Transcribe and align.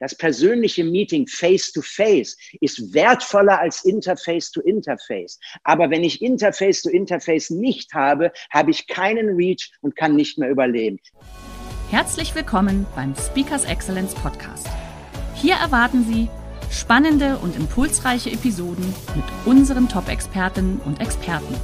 Das 0.00 0.16
persönliche 0.16 0.82
Meeting 0.82 1.28
face-to-face 1.28 2.36
ist 2.60 2.92
wertvoller 2.92 3.60
als 3.60 3.84
Interface-to-Interface. 3.84 5.38
Aber 5.62 5.88
wenn 5.88 6.02
ich 6.02 6.20
Interface-to-Interface 6.20 7.50
nicht 7.50 7.94
habe, 7.94 8.32
habe 8.50 8.72
ich 8.72 8.88
keinen 8.88 9.36
Reach 9.36 9.72
und 9.82 9.94
kann 9.94 10.16
nicht 10.16 10.36
mehr 10.36 10.50
überleben. 10.50 10.98
Herzlich 11.90 12.34
willkommen 12.34 12.86
beim 12.96 13.14
Speakers 13.14 13.64
Excellence 13.66 14.14
Podcast. 14.14 14.66
Hier 15.36 15.54
erwarten 15.54 16.04
Sie 16.04 16.28
spannende 16.72 17.38
und 17.38 17.54
impulsreiche 17.54 18.32
Episoden 18.32 18.92
mit 19.14 19.24
unseren 19.44 19.88
Top-Expertinnen 19.88 20.80
und 20.84 21.00
Experten. 21.00 21.54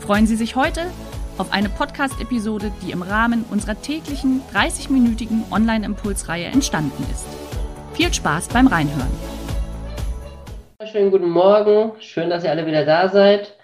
Freuen 0.00 0.26
Sie 0.26 0.36
sich 0.36 0.56
heute 0.56 0.90
auf 1.38 1.52
eine 1.52 1.70
Podcast-Episode, 1.70 2.70
die 2.82 2.90
im 2.90 3.00
Rahmen 3.00 3.46
unserer 3.50 3.80
täglichen 3.80 4.42
30-minütigen 4.52 5.50
Online-Impulsreihe 5.50 6.46
entstanden 6.46 7.02
ist. 7.10 7.45
Viel 7.96 8.12
Spaß 8.12 8.48
beim 8.48 8.66
Reinhören. 8.66 9.10
Schönen 10.84 11.10
guten 11.10 11.30
Morgen, 11.30 11.92
schön, 11.98 12.28
dass 12.28 12.44
ihr 12.44 12.50
alle 12.50 12.66
wieder 12.66 12.84
da 12.84 13.08
seid. 13.08 13.56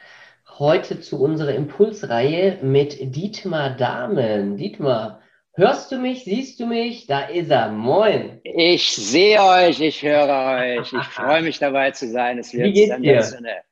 Heute 0.58 1.02
zu 1.02 1.22
unserer 1.22 1.54
Impulsreihe 1.54 2.58
mit 2.62 2.96
Dietmar 3.14 3.76
Dahmen. 3.76 4.56
Dietmar, 4.56 5.20
hörst 5.52 5.92
du 5.92 5.98
mich, 5.98 6.24
siehst 6.24 6.58
du 6.60 6.66
mich? 6.66 7.06
Da 7.06 7.24
ist 7.24 7.50
er. 7.50 7.68
Moin. 7.68 8.40
Ich 8.42 8.96
sehe 8.96 9.38
euch, 9.38 9.80
ich 9.80 10.02
höre 10.02 10.78
euch. 10.78 10.90
Ich 10.94 11.06
freue 11.10 11.42
mich 11.42 11.58
dabei 11.58 11.90
zu 11.90 12.08
sein. 12.08 12.38
Es 12.38 12.54
wird 12.54 12.68
Wie 12.68 12.72
geht's 12.72 12.96
dir? 12.96 13.62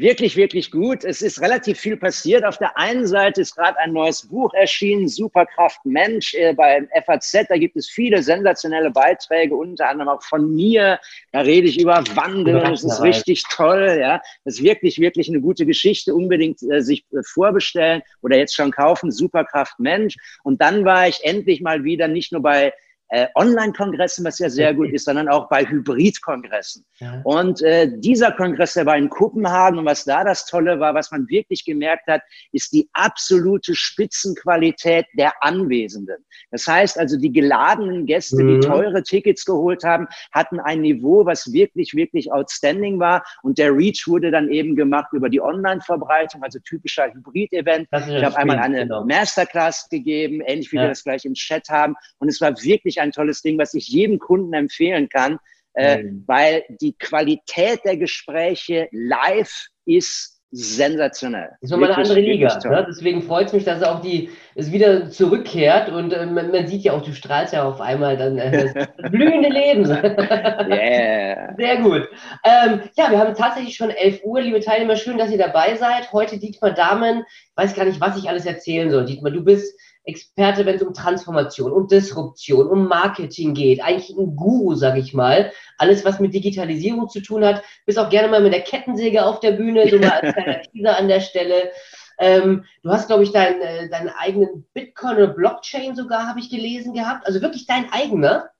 Wirklich, 0.00 0.36
wirklich 0.36 0.70
gut. 0.70 1.02
Es 1.02 1.22
ist 1.22 1.40
relativ 1.40 1.80
viel 1.80 1.96
passiert. 1.96 2.44
Auf 2.44 2.56
der 2.58 2.78
einen 2.78 3.04
Seite 3.04 3.40
ist 3.40 3.56
gerade 3.56 3.76
ein 3.80 3.92
neues 3.92 4.28
Buch 4.28 4.54
erschienen, 4.54 5.08
Superkraft 5.08 5.84
Mensch, 5.84 6.34
äh, 6.34 6.54
beim 6.54 6.88
FAZ. 7.04 7.48
Da 7.48 7.56
gibt 7.56 7.74
es 7.74 7.88
viele 7.88 8.22
sensationelle 8.22 8.92
Beiträge, 8.92 9.56
unter 9.56 9.88
anderem 9.88 10.10
auch 10.10 10.22
von 10.22 10.54
mir. 10.54 11.00
Da 11.32 11.40
rede 11.40 11.66
ich 11.66 11.80
über 11.80 12.04
Wandel. 12.14 12.60
Das 12.60 12.84
ist 12.84 13.02
richtig 13.02 13.42
toll. 13.50 13.98
Ja, 14.00 14.22
das 14.44 14.54
ist 14.54 14.62
wirklich, 14.62 15.00
wirklich 15.00 15.28
eine 15.28 15.40
gute 15.40 15.66
Geschichte. 15.66 16.14
Unbedingt 16.14 16.62
äh, 16.62 16.80
sich 16.80 17.04
äh, 17.10 17.18
vorbestellen 17.24 18.02
oder 18.22 18.36
jetzt 18.36 18.54
schon 18.54 18.70
kaufen. 18.70 19.10
Superkraft 19.10 19.80
Mensch. 19.80 20.14
Und 20.44 20.60
dann 20.62 20.84
war 20.84 21.08
ich 21.08 21.24
endlich 21.24 21.60
mal 21.60 21.82
wieder 21.82 22.06
nicht 22.06 22.30
nur 22.30 22.42
bei 22.42 22.72
äh, 23.08 23.26
Online-Kongressen, 23.34 24.24
was 24.24 24.38
ja 24.38 24.50
sehr 24.50 24.74
gut 24.74 24.90
ist, 24.90 25.04
sondern 25.04 25.28
auch 25.28 25.48
bei 25.48 25.64
Hybrid-Kongressen. 25.64 26.84
Ja. 26.98 27.20
Und 27.24 27.62
äh, 27.62 27.90
dieser 27.96 28.32
Kongress, 28.32 28.74
der 28.74 28.86
war 28.86 28.96
in 28.96 29.08
Kopenhagen 29.08 29.78
und 29.78 29.86
was 29.86 30.04
da 30.04 30.24
das 30.24 30.46
Tolle 30.46 30.78
war, 30.78 30.94
was 30.94 31.10
man 31.10 31.28
wirklich 31.28 31.64
gemerkt 31.64 32.06
hat, 32.06 32.22
ist 32.52 32.72
die 32.72 32.88
absolute 32.92 33.74
Spitzenqualität 33.74 35.06
der 35.14 35.32
Anwesenden. 35.42 36.24
Das 36.50 36.66
heißt 36.66 36.98
also, 36.98 37.18
die 37.18 37.32
geladenen 37.32 38.06
Gäste, 38.06 38.42
mhm. 38.42 38.60
die 38.60 38.66
teure 38.66 39.02
Tickets 39.02 39.44
geholt 39.44 39.84
haben, 39.84 40.06
hatten 40.32 40.60
ein 40.60 40.82
Niveau, 40.82 41.24
was 41.24 41.52
wirklich, 41.52 41.94
wirklich 41.94 42.30
outstanding 42.32 42.98
war. 42.98 43.24
Und 43.42 43.58
der 43.58 43.74
Reach 43.74 44.04
wurde 44.06 44.30
dann 44.30 44.50
eben 44.50 44.76
gemacht 44.76 45.12
über 45.12 45.28
die 45.28 45.40
Online-Verbreitung, 45.40 46.42
also 46.42 46.58
typischer 46.60 47.06
Hybrid-Event. 47.12 47.88
Ich 47.92 48.24
habe 48.24 48.36
einmal 48.36 48.58
eine 48.58 48.82
genau. 48.82 49.04
Masterclass 49.04 49.88
gegeben, 49.88 50.40
ähnlich 50.40 50.72
wie 50.72 50.76
ja. 50.76 50.82
wir 50.82 50.88
das 50.88 51.04
gleich 51.04 51.24
im 51.24 51.34
Chat 51.34 51.68
haben. 51.68 51.94
Und 52.18 52.28
es 52.28 52.40
war 52.40 52.52
wirklich 52.62 52.97
ein 53.00 53.12
tolles 53.12 53.42
Ding, 53.42 53.58
was 53.58 53.74
ich 53.74 53.88
jedem 53.88 54.18
Kunden 54.18 54.52
empfehlen 54.52 55.08
kann, 55.08 55.38
äh, 55.74 56.02
mhm. 56.02 56.24
weil 56.26 56.64
die 56.80 56.94
Qualität 56.98 57.80
der 57.84 57.96
Gespräche 57.96 58.88
live 58.92 59.68
ist 59.84 60.38
sensationell. 60.50 61.50
Das 61.60 61.62
ist 61.62 61.70
nochmal 61.70 61.92
eine 61.92 61.98
andere 61.98 62.20
Liga. 62.20 62.58
Ne? 62.64 62.86
Deswegen 62.88 63.22
freut 63.22 63.48
es 63.48 63.52
mich, 63.52 63.64
dass 63.64 63.82
auch 63.82 64.00
die 64.00 64.30
es 64.54 64.72
wieder 64.72 65.10
zurückkehrt 65.10 65.90
und 65.90 66.12
äh, 66.12 66.24
man, 66.24 66.50
man, 66.50 66.66
sieht 66.66 66.84
ja 66.84 66.94
auch, 66.94 67.02
du 67.02 67.12
strahlst 67.12 67.52
ja 67.52 67.64
auf 67.64 67.82
einmal 67.82 68.16
dann 68.16 68.38
äh, 68.38 68.72
das 68.74 68.88
blühende 69.10 69.50
Leben. 69.50 69.84
yeah. 70.70 71.54
Sehr 71.56 71.76
gut. 71.82 72.08
Ähm, 72.44 72.80
ja, 72.96 73.10
wir 73.10 73.18
haben 73.18 73.34
tatsächlich 73.34 73.76
schon 73.76 73.90
11 73.90 74.20
Uhr, 74.24 74.40
liebe 74.40 74.60
Teilnehmer. 74.60 74.96
Schön, 74.96 75.18
dass 75.18 75.30
ihr 75.30 75.38
dabei 75.38 75.76
seid. 75.76 76.12
Heute 76.12 76.38
Dietmar 76.38 76.72
Damen. 76.72 77.24
Ich 77.28 77.56
weiß 77.56 77.74
gar 77.74 77.84
nicht, 77.84 78.00
was 78.00 78.16
ich 78.16 78.30
alles 78.30 78.46
erzählen 78.46 78.90
soll. 78.90 79.04
Dietmar, 79.04 79.32
du 79.32 79.44
bist 79.44 79.78
Experte, 80.08 80.64
wenn 80.64 80.76
es 80.76 80.82
um 80.82 80.94
Transformation, 80.94 81.70
um 81.70 81.86
Disruption, 81.86 82.66
um 82.66 82.88
Marketing 82.88 83.52
geht. 83.54 83.82
Eigentlich 83.82 84.16
ein 84.16 84.34
Guru, 84.34 84.74
sag 84.74 84.96
ich 84.96 85.12
mal. 85.12 85.52
Alles, 85.76 86.04
was 86.04 86.18
mit 86.18 86.32
Digitalisierung 86.32 87.08
zu 87.08 87.20
tun 87.20 87.44
hat. 87.44 87.62
Bist 87.84 87.98
auch 87.98 88.08
gerne 88.08 88.28
mal 88.28 88.40
mit 88.40 88.54
der 88.54 88.62
Kettensäge 88.62 89.24
auf 89.24 89.40
der 89.40 89.52
Bühne, 89.52 89.88
so 89.88 89.98
mal 89.98 90.10
als 90.10 90.34
kleiner 90.34 90.62
Teaser 90.72 90.96
an 90.96 91.08
der 91.08 91.20
Stelle. 91.20 91.70
Ähm, 92.18 92.64
du 92.82 92.90
hast, 92.90 93.06
glaube 93.06 93.22
ich, 93.22 93.32
deinen, 93.32 93.60
äh, 93.60 93.88
deinen 93.88 94.08
eigenen 94.08 94.66
Bitcoin 94.72 95.16
oder 95.16 95.28
Blockchain 95.28 95.94
sogar, 95.94 96.26
habe 96.26 96.40
ich 96.40 96.50
gelesen 96.50 96.94
gehabt. 96.94 97.26
Also 97.26 97.42
wirklich 97.42 97.66
dein 97.66 97.92
eigener. 97.92 98.50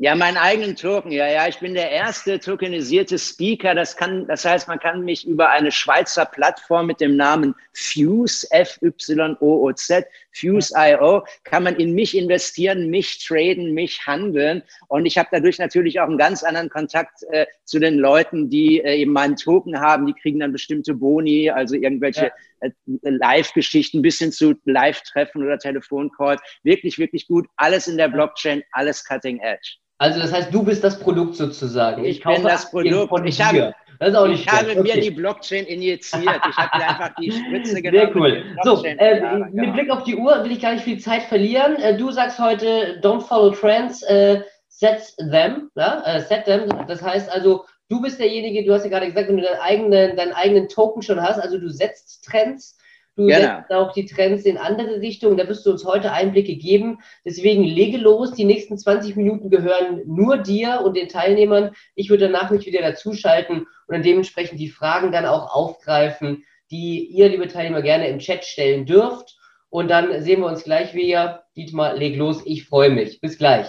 Ja, 0.00 0.14
meinen 0.14 0.36
eigenen 0.36 0.76
Token. 0.76 1.10
Ja, 1.10 1.26
ja, 1.26 1.48
ich 1.48 1.58
bin 1.58 1.74
der 1.74 1.90
erste 1.90 2.38
tokenisierte 2.38 3.18
Speaker. 3.18 3.74
Das 3.74 3.96
kann, 3.96 4.28
das 4.28 4.44
heißt, 4.44 4.68
man 4.68 4.78
kann 4.78 5.04
mich 5.04 5.26
über 5.26 5.50
eine 5.50 5.72
Schweizer 5.72 6.24
Plattform 6.24 6.86
mit 6.86 7.00
dem 7.00 7.16
Namen 7.16 7.56
Fuse, 7.74 8.46
F-Y-O-O-Z, 8.52 10.06
Fuse.io, 10.38 11.24
kann 11.44 11.64
man 11.64 11.76
in 11.76 11.94
mich 11.94 12.16
investieren, 12.16 12.90
mich 12.90 13.24
traden, 13.24 13.72
mich 13.74 14.06
handeln. 14.06 14.62
Und 14.88 15.06
ich 15.06 15.18
habe 15.18 15.28
dadurch 15.32 15.58
natürlich 15.58 16.00
auch 16.00 16.08
einen 16.08 16.18
ganz 16.18 16.42
anderen 16.42 16.68
Kontakt 16.68 17.22
äh, 17.30 17.46
zu 17.64 17.78
den 17.78 17.98
Leuten, 17.98 18.50
die 18.50 18.80
äh, 18.80 18.96
eben 18.96 19.12
meinen 19.12 19.36
Token 19.36 19.80
haben. 19.80 20.06
Die 20.06 20.14
kriegen 20.14 20.40
dann 20.40 20.52
bestimmte 20.52 20.94
Boni, 20.94 21.50
also 21.50 21.74
irgendwelche 21.74 22.26
ja. 22.26 22.32
Äh, 22.60 22.70
Live-Geschichten 23.02 24.02
bis 24.02 24.18
hin 24.18 24.32
zu 24.32 24.54
Live-Treffen 24.64 25.42
oder 25.42 25.58
Telefoncalls. 25.58 26.40
Wirklich, 26.62 26.98
wirklich 26.98 27.26
gut. 27.26 27.46
Alles 27.56 27.88
in 27.88 27.96
der 27.96 28.08
Blockchain, 28.08 28.62
alles 28.72 29.04
cutting 29.04 29.40
edge. 29.40 29.76
Also 29.98 30.20
das 30.20 30.32
heißt, 30.32 30.54
du 30.54 30.62
bist 30.62 30.84
das 30.84 30.98
Produkt 30.98 31.34
sozusagen. 31.34 32.04
Ich, 32.04 32.18
ich 32.18 32.24
bin 32.24 32.42
das 32.44 32.70
Produkt. 32.70 33.08
Von 33.08 33.26
ich 33.26 33.40
habe, 33.40 33.74
das 33.98 34.10
ist 34.10 34.14
auch 34.14 34.26
nicht 34.26 34.44
ich 34.44 34.52
habe 34.52 34.70
okay. 34.70 34.82
mir 34.82 35.00
die 35.00 35.10
Blockchain 35.10 35.64
injiziert. 35.64 36.40
Ich 36.48 36.56
habe 36.56 36.78
mir 36.78 36.88
einfach 36.88 37.14
die 37.20 37.32
Spritze 37.32 37.82
genommen. 37.82 38.12
Sehr 38.12 38.16
cool. 38.16 38.44
So, 38.62 38.84
äh, 38.84 39.38
mit. 39.50 39.72
Blick 39.72 39.90
auf 39.90 40.04
die 40.04 40.16
Uhr 40.16 40.44
will 40.44 40.52
ich 40.52 40.60
gar 40.60 40.72
nicht 40.72 40.84
viel 40.84 40.98
Zeit 40.98 41.22
verlieren. 41.24 41.76
Äh, 41.76 41.96
du 41.96 42.10
sagst 42.10 42.38
heute, 42.38 43.00
don't 43.02 43.20
follow 43.20 43.50
trends, 43.50 44.02
äh, 44.04 44.42
set 44.68 45.14
them. 45.18 45.70
Ja? 45.74 46.02
Äh, 46.04 46.20
set 46.22 46.44
them. 46.44 46.68
Das 46.86 47.02
heißt 47.02 47.30
also, 47.32 47.64
du 47.88 48.00
bist 48.00 48.20
derjenige, 48.20 48.64
du 48.64 48.72
hast 48.72 48.84
ja 48.84 48.90
gerade 48.90 49.06
gesagt, 49.06 49.28
wenn 49.28 49.38
du 49.38 49.42
deinen 49.42 49.60
eigenen, 49.60 50.16
deinen 50.16 50.32
eigenen 50.32 50.68
Token 50.68 51.02
schon 51.02 51.20
hast, 51.20 51.40
also 51.40 51.58
du 51.58 51.68
setzt 51.68 52.24
Trends 52.24 52.77
Du 53.18 53.26
genau. 53.26 53.40
setzt 53.40 53.72
auch 53.72 53.92
die 53.92 54.06
Trends 54.06 54.44
in 54.44 54.58
andere 54.58 55.00
Richtungen. 55.00 55.36
Da 55.36 55.48
wirst 55.48 55.66
du 55.66 55.72
uns 55.72 55.84
heute 55.84 56.12
Einblicke 56.12 56.54
geben. 56.54 57.00
Deswegen 57.24 57.64
lege 57.64 57.98
los. 57.98 58.32
Die 58.32 58.44
nächsten 58.44 58.78
20 58.78 59.16
Minuten 59.16 59.50
gehören 59.50 60.02
nur 60.06 60.38
dir 60.38 60.82
und 60.84 60.96
den 60.96 61.08
Teilnehmern. 61.08 61.72
Ich 61.96 62.10
würde 62.10 62.30
danach 62.30 62.52
mich 62.52 62.64
wieder 62.64 62.80
dazuschalten 62.80 63.62
und 63.62 63.66
dann 63.88 64.04
dementsprechend 64.04 64.60
die 64.60 64.68
Fragen 64.68 65.10
dann 65.10 65.26
auch 65.26 65.52
aufgreifen, 65.52 66.44
die 66.70 67.06
ihr, 67.06 67.28
liebe 67.28 67.48
Teilnehmer, 67.48 67.82
gerne 67.82 68.06
im 68.06 68.20
Chat 68.20 68.44
stellen 68.44 68.86
dürft. 68.86 69.36
Und 69.68 69.88
dann 69.88 70.22
sehen 70.22 70.40
wir 70.40 70.46
uns 70.46 70.62
gleich 70.62 70.94
wieder. 70.94 71.42
Dietmar, 71.56 71.94
leg 71.94 72.16
los. 72.16 72.42
Ich 72.44 72.66
freue 72.66 72.90
mich. 72.90 73.20
Bis 73.20 73.36
gleich. 73.36 73.66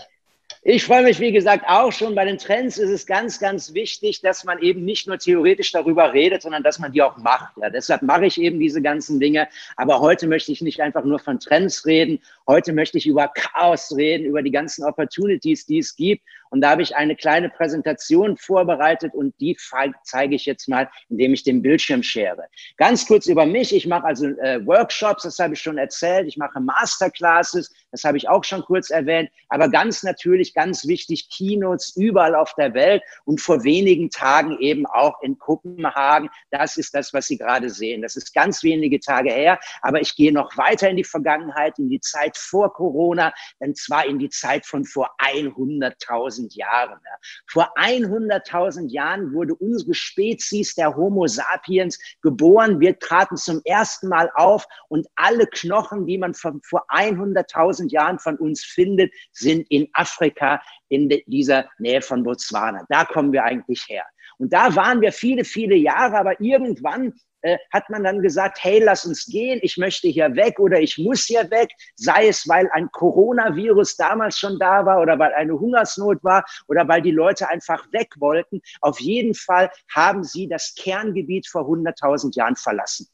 Ich 0.62 0.84
freue 0.84 1.04
mich, 1.04 1.22
wie 1.22 1.32
gesagt, 1.32 1.64
auch 1.70 1.94
schon. 1.94 2.16
Bei 2.16 2.26
den 2.26 2.38
Trends 2.38 2.78
ist 2.78 2.90
es 2.90 3.06
ganz, 3.06 3.40
ganz 3.40 3.74
wichtig, 3.74 4.20
dass 4.20 4.44
man 4.44 4.60
eben 4.60 4.84
nicht 4.84 5.08
nur 5.08 5.18
theoretisch 5.18 5.72
darüber 5.72 6.12
redet, 6.12 6.42
sondern 6.42 6.64
dass 6.64 6.80
man 6.80 6.92
die 6.92 7.02
auch 7.02 7.16
macht. 7.16 7.56
Ja, 7.62 7.70
deshalb 7.70 8.02
mache 8.02 8.26
ich 8.26 8.42
eben 8.42 8.60
diese 8.60 8.82
ganzen 8.82 9.22
Dinge. 9.22 9.48
Aber 9.78 10.02
heute 10.02 10.28
möchte 10.28 10.52
ich 10.52 10.62
nicht 10.62 10.82
einfach 10.82 11.06
nur 11.06 11.20
von 11.20 11.40
Trends 11.40 11.86
reden. 11.86 12.20
Heute 12.46 12.74
möchte 12.74 12.98
ich 12.98 13.08
über 13.08 13.30
Chaos 13.30 13.96
reden, 13.96 14.26
über 14.26 14.44
die 14.44 14.52
ganzen 14.52 14.84
Opportunities, 14.84 15.66
die 15.66 15.78
es 15.78 15.96
gibt. 15.96 16.24
Und 16.50 16.62
da 16.62 16.72
habe 16.72 16.82
ich 16.82 16.96
eine 16.96 17.16
kleine 17.16 17.50
Präsentation 17.50 18.38
vorbereitet 18.38 19.14
und 19.14 19.40
die 19.40 19.58
zeige 20.04 20.36
ich 20.36 20.46
jetzt 20.46 20.68
mal, 20.68 20.90
indem 21.10 21.34
ich 21.34 21.44
den 21.44 21.62
Bildschirm 21.62 22.04
schere. 22.04 22.46
Ganz 22.78 23.06
kurz 23.06 23.28
über 23.28 23.46
mich. 23.46 23.74
Ich 23.74 23.86
mache 23.88 24.06
also 24.06 24.28
äh, 24.28 24.66
Workshops, 24.66 25.24
das 25.24 25.40
habe 25.40 25.54
ich 25.54 25.62
schon 25.62 25.78
erzählt. 25.78 26.28
Ich 26.28 26.38
mache 26.38 26.60
Masterclasses 26.60 27.72
Das 27.92 28.04
habe 28.04 28.18
ich 28.18 28.30
auch 28.30 28.44
schon 28.44 28.64
kurz 28.64 28.90
erwähnt. 28.90 29.30
Aber 29.50 29.70
ganz 29.70 30.04
natürlich, 30.04 30.54
ganz 30.54 30.88
wichtig, 30.88 31.30
Keynotes 31.30 31.96
überall 31.96 32.36
auf 32.36 32.54
der 32.56 32.74
Welt 32.74 33.04
und 33.26 33.42
vor 33.42 33.64
wenigen 33.64 34.10
Tagen 34.10 34.58
eben 34.60 34.86
auch 34.86 35.22
in 35.22 35.38
Kopenhagen. 35.38 36.30
Das 36.52 36.78
ist 36.78 36.96
das, 36.96 37.14
was 37.14 37.28
Sie 37.28 37.38
gerade 37.38 37.70
sehen. 37.70 38.02
Das 38.02 38.16
ist 38.16 38.34
ganz 38.34 38.64
wenige 38.64 39.00
Tage 39.00 39.32
her. 39.32 39.60
Aber 39.82 40.02
ich 40.02 40.16
gehe 40.16 40.34
noch 40.34 40.58
weiter 40.58 40.90
in 40.90 40.98
die 40.98 41.04
Vergangenheit, 41.04 41.78
in 41.78 41.90
die 41.90 42.00
Zeit 42.00 42.38
vor 42.38 42.74
Corona, 42.74 43.34
und 43.60 43.78
zwar 43.78 44.06
in 44.06 44.20
die 44.20 44.30
Zeit 44.30 44.66
von 44.66 44.86
vor 44.86 45.12
100.000 45.20 46.39
Jahren. 46.52 47.00
Vor 47.48 47.70
100.000 47.78 48.90
Jahren 48.90 49.34
wurde 49.34 49.56
unsere 49.56 49.94
Spezies 49.94 50.76
der 50.76 50.96
Homo 50.96 51.28
sapiens 51.28 52.00
geboren. 52.22 52.80
Wir 52.80 52.98
traten 52.98 53.38
zum 53.38 53.62
ersten 53.66 54.08
Mal 54.08 54.32
auf 54.36 54.66
und 54.88 55.08
alle 55.16 55.46
Knochen, 55.48 56.06
die 56.06 56.18
man 56.18 56.34
von 56.34 56.62
vor 56.64 56.86
100.000 56.90 57.92
Jahren 57.92 58.20
von 58.20 58.38
uns 58.38 58.64
findet, 58.64 59.14
sind 59.32 59.66
in 59.70 59.88
Afrika, 59.94 60.62
in 60.90 61.10
dieser 61.28 61.70
Nähe 61.78 62.02
von 62.02 62.24
Botswana. 62.24 62.86
Da 62.90 63.06
kommen 63.06 63.34
wir 63.34 63.44
eigentlich 63.44 63.86
her. 63.88 64.06
Und 64.38 64.54
da 64.54 64.74
waren 64.76 65.02
wir 65.02 65.12
viele, 65.12 65.44
viele 65.44 65.76
Jahre, 65.76 66.18
aber 66.18 66.40
irgendwann 66.40 67.14
äh, 67.42 67.58
hat 67.72 67.90
man 67.90 68.04
dann 68.04 68.22
gesagt, 68.22 68.60
hey, 68.62 68.82
lass 68.84 69.06
uns 69.06 69.26
gehen, 69.26 69.60
ich 69.62 69.78
möchte 69.78 70.08
hier 70.08 70.36
weg 70.36 70.60
oder 70.60 70.80
ich 70.80 70.98
muss 70.98 71.26
hier 71.26 71.50
weg, 71.52 71.72
sei 71.96 72.28
es, 72.28 72.48
weil 72.48 72.70
ein 72.74 72.90
Coronavirus 72.92 73.96
damals 73.98 74.38
schon 74.38 74.60
da 74.60 74.86
war 74.86 75.02
oder 75.02 75.18
weil 75.20 75.34
eine 75.34 75.60
Hungersnot 75.60 76.24
war 76.24 76.44
oder 76.68 76.88
weil 76.88 77.02
die 77.02 77.12
Leute 77.12 77.50
einfach 77.50 77.92
weg 77.92 78.14
wollten. 78.18 78.62
Auf 78.82 79.00
jeden 79.00 79.34
Fall 79.34 79.72
haben 79.94 80.24
sie 80.24 80.48
das 80.48 80.76
Kerngebiet 80.76 81.48
vor 81.48 81.64
100.000 81.64 82.36
Jahren 82.36 82.56
verlassen. 82.56 83.08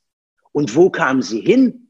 Und 0.52 0.76
wo 0.76 0.90
kamen 0.90 1.22
sie 1.22 1.42
hin? 1.42 1.82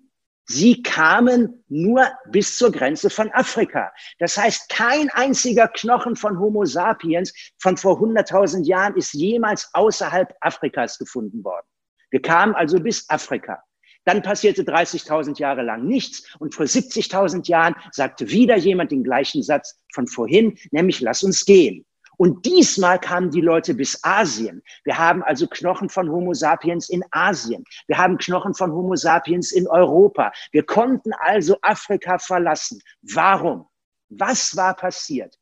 Sie 0.47 0.83
kamen 0.83 1.63
nur 1.69 2.07
bis 2.29 2.57
zur 2.57 2.71
Grenze 2.71 3.09
von 3.09 3.31
Afrika. 3.31 3.91
Das 4.19 4.37
heißt, 4.37 4.69
kein 4.69 5.09
einziger 5.09 5.67
Knochen 5.67 6.15
von 6.15 6.39
Homo 6.39 6.65
sapiens 6.65 7.33
von 7.57 7.77
vor 7.77 7.99
100.000 7.99 8.63
Jahren 8.63 8.95
ist 8.95 9.13
jemals 9.13 9.69
außerhalb 9.73 10.35
Afrikas 10.41 10.99
gefunden 10.99 11.43
worden. 11.43 11.65
Wir 12.11 12.21
kamen 12.21 12.55
also 12.55 12.79
bis 12.79 13.09
Afrika. 13.09 13.63
Dann 14.05 14.21
passierte 14.21 14.63
30.000 14.63 15.39
Jahre 15.39 15.63
lang 15.63 15.85
nichts 15.85 16.35
und 16.39 16.53
vor 16.53 16.65
70.000 16.65 17.47
Jahren 17.47 17.75
sagte 17.91 18.29
wieder 18.29 18.55
jemand 18.55 18.91
den 18.91 19.03
gleichen 19.03 19.41
Satz 19.41 19.79
von 19.93 20.07
vorhin, 20.07 20.57
nämlich 20.71 21.01
lass 21.01 21.23
uns 21.23 21.45
gehen. 21.45 21.85
Und 22.17 22.45
diesmal 22.45 22.99
kamen 22.99 23.31
die 23.31 23.41
Leute 23.41 23.73
bis 23.73 23.99
Asien. 24.03 24.61
Wir 24.83 24.97
haben 24.97 25.23
also 25.23 25.47
Knochen 25.47 25.89
von 25.89 26.09
Homo 26.09 26.33
sapiens 26.33 26.89
in 26.89 27.03
Asien. 27.11 27.65
Wir 27.87 27.97
haben 27.97 28.17
Knochen 28.17 28.53
von 28.53 28.71
Homo 28.71 28.95
sapiens 28.95 29.51
in 29.51 29.67
Europa. 29.67 30.31
Wir 30.51 30.63
konnten 30.63 31.11
also 31.19 31.57
Afrika 31.61 32.17
verlassen. 32.17 32.81
Warum? 33.01 33.67
Was 34.09 34.55
war 34.55 34.75
passiert? 34.75 35.35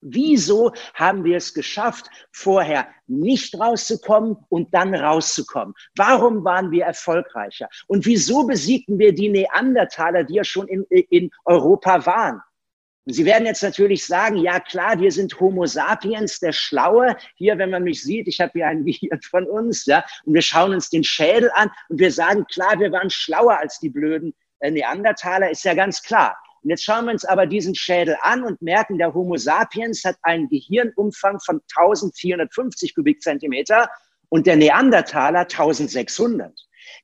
Wieso 0.00 0.72
haben 0.94 1.24
wir 1.24 1.36
es 1.36 1.54
geschafft, 1.54 2.06
vorher 2.30 2.88
nicht 3.06 3.58
rauszukommen 3.58 4.36
und 4.48 4.72
dann 4.72 4.94
rauszukommen? 4.94 5.74
Warum 5.96 6.44
waren 6.44 6.70
wir 6.70 6.84
erfolgreicher? 6.84 7.68
Und 7.88 8.06
wieso 8.06 8.46
besiegten 8.46 8.98
wir 8.98 9.12
die 9.12 9.28
Neandertaler, 9.28 10.24
die 10.24 10.34
ja 10.34 10.44
schon 10.44 10.68
in, 10.68 10.84
in 10.84 11.30
Europa 11.44 12.06
waren? 12.06 12.40
Sie 13.10 13.24
werden 13.24 13.46
jetzt 13.46 13.62
natürlich 13.62 14.04
sagen, 14.04 14.36
ja 14.36 14.60
klar, 14.60 15.00
wir 15.00 15.10
sind 15.10 15.40
Homo 15.40 15.64
sapiens, 15.64 16.40
der 16.40 16.52
Schlaue. 16.52 17.16
Hier, 17.36 17.56
wenn 17.56 17.70
man 17.70 17.82
mich 17.82 18.02
sieht, 18.02 18.28
ich 18.28 18.38
habe 18.38 18.52
hier 18.54 18.66
ein 18.66 18.84
Gehirn 18.84 19.20
von 19.22 19.46
uns, 19.46 19.86
ja, 19.86 20.04
und 20.24 20.34
wir 20.34 20.42
schauen 20.42 20.74
uns 20.74 20.90
den 20.90 21.02
Schädel 21.02 21.50
an 21.54 21.70
und 21.88 21.98
wir 21.98 22.12
sagen, 22.12 22.44
klar, 22.52 22.78
wir 22.78 22.92
waren 22.92 23.08
schlauer 23.08 23.58
als 23.58 23.78
die 23.78 23.88
blöden 23.88 24.34
äh, 24.60 24.70
Neandertaler, 24.70 25.50
ist 25.50 25.64
ja 25.64 25.72
ganz 25.72 26.02
klar. 26.02 26.36
Und 26.62 26.70
jetzt 26.70 26.84
schauen 26.84 27.06
wir 27.06 27.12
uns 27.12 27.24
aber 27.24 27.46
diesen 27.46 27.74
Schädel 27.74 28.16
an 28.22 28.44
und 28.44 28.60
merken, 28.62 28.98
der 28.98 29.14
Homo 29.14 29.36
sapiens 29.36 30.04
hat 30.04 30.16
einen 30.22 30.48
Gehirnumfang 30.48 31.38
von 31.40 31.60
1450 31.76 32.94
Kubikzentimeter 32.94 33.88
und 34.28 34.46
der 34.46 34.56
Neandertaler 34.56 35.40
1600. 35.40 36.52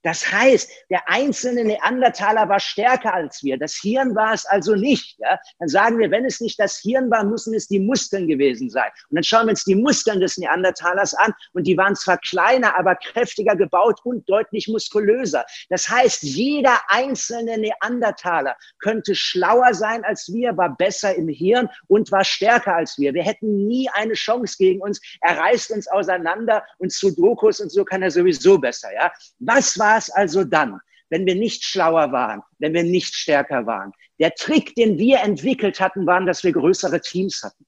Das 0.03 0.31
heißt, 0.31 0.71
der 0.91 1.09
einzelne 1.09 1.65
Neandertaler 1.65 2.49
war 2.49 2.61
stärker 2.61 3.15
als 3.15 3.43
wir. 3.43 3.59
Das 3.59 3.75
Hirn 3.75 4.15
war 4.15 4.33
es 4.33 4.45
also 4.47 4.75
nicht. 4.75 5.19
Ja? 5.19 5.39
Dann 5.59 5.69
sagen 5.69 5.99
wir, 5.99 6.11
wenn 6.11 6.25
es 6.25 6.41
nicht 6.41 6.59
das 6.59 6.79
Hirn 6.79 7.11
war, 7.11 7.25
müssen 7.25 7.55
es 7.55 7.69
die 7.69 7.81
Muskeln 7.81 8.29
gewesen 8.29 8.71
sein. 8.71 8.91
Und 9.11 9.17
dann 9.17 9.25
schauen 9.25 9.47
wir 9.47 9.51
uns 9.51 9.65
die 9.65 9.75
Muskeln 9.75 10.21
des 10.21 10.37
Neandertalers 10.37 11.15
an 11.15 11.33
und 11.53 11.67
die 11.67 11.77
waren 11.77 11.97
zwar 11.97 12.19
kleiner, 12.19 12.79
aber 12.79 12.95
kräftiger 12.97 13.57
gebaut 13.57 14.01
und 14.05 14.29
deutlich 14.29 14.69
muskulöser. 14.69 15.45
Das 15.69 15.89
heißt, 15.89 16.23
jeder 16.23 16.79
einzelne 16.89 17.59
Neandertaler 17.59 18.57
könnte 18.81 19.15
schlauer 19.15 19.75
sein 19.75 20.05
als 20.05 20.31
wir, 20.33 20.57
war 20.57 20.77
besser 20.77 21.15
im 21.15 21.29
Hirn 21.29 21.69
und 21.89 22.11
war 22.13 22.25
stärker 22.25 22.75
als 22.75 22.99
wir. 22.99 23.15
Wir 23.15 23.23
hätten 23.23 23.67
nie 23.67 23.89
eine 23.93 24.15
Chance 24.15 24.57
gegen 24.59 24.81
uns. 24.81 25.01
Er 25.21 25.39
reißt 25.39 25.71
uns 25.71 25.89
auseinander 25.89 26.65
und 26.79 26.93
zu 26.93 27.11
Dokus 27.11 27.61
und 27.61 27.71
so 27.71 27.85
kann 27.85 28.03
er 28.03 28.11
sowieso 28.11 28.59
besser. 28.59 28.93
Ja? 28.95 29.13
Was 29.39 29.74
war 29.79 29.97
es 29.97 30.11
also 30.11 30.45
dann, 30.45 30.81
wenn 31.11 31.27
wir 31.27 31.35
nicht 31.35 31.65
schlauer 31.65 32.13
waren, 32.13 32.43
wenn 32.59 32.75
wir 32.75 32.85
nicht 32.85 33.15
stärker 33.15 33.67
waren? 33.67 33.93
Der 34.19 34.35
Trick, 34.35 34.75
den 34.75 34.99
wir 34.99 35.21
entwickelt 35.21 35.81
hatten, 35.81 36.07
war, 36.07 36.25
dass 36.25 36.45
wir 36.45 36.53
größere 36.53 37.01
Teams 37.01 37.43
hatten. 37.43 37.67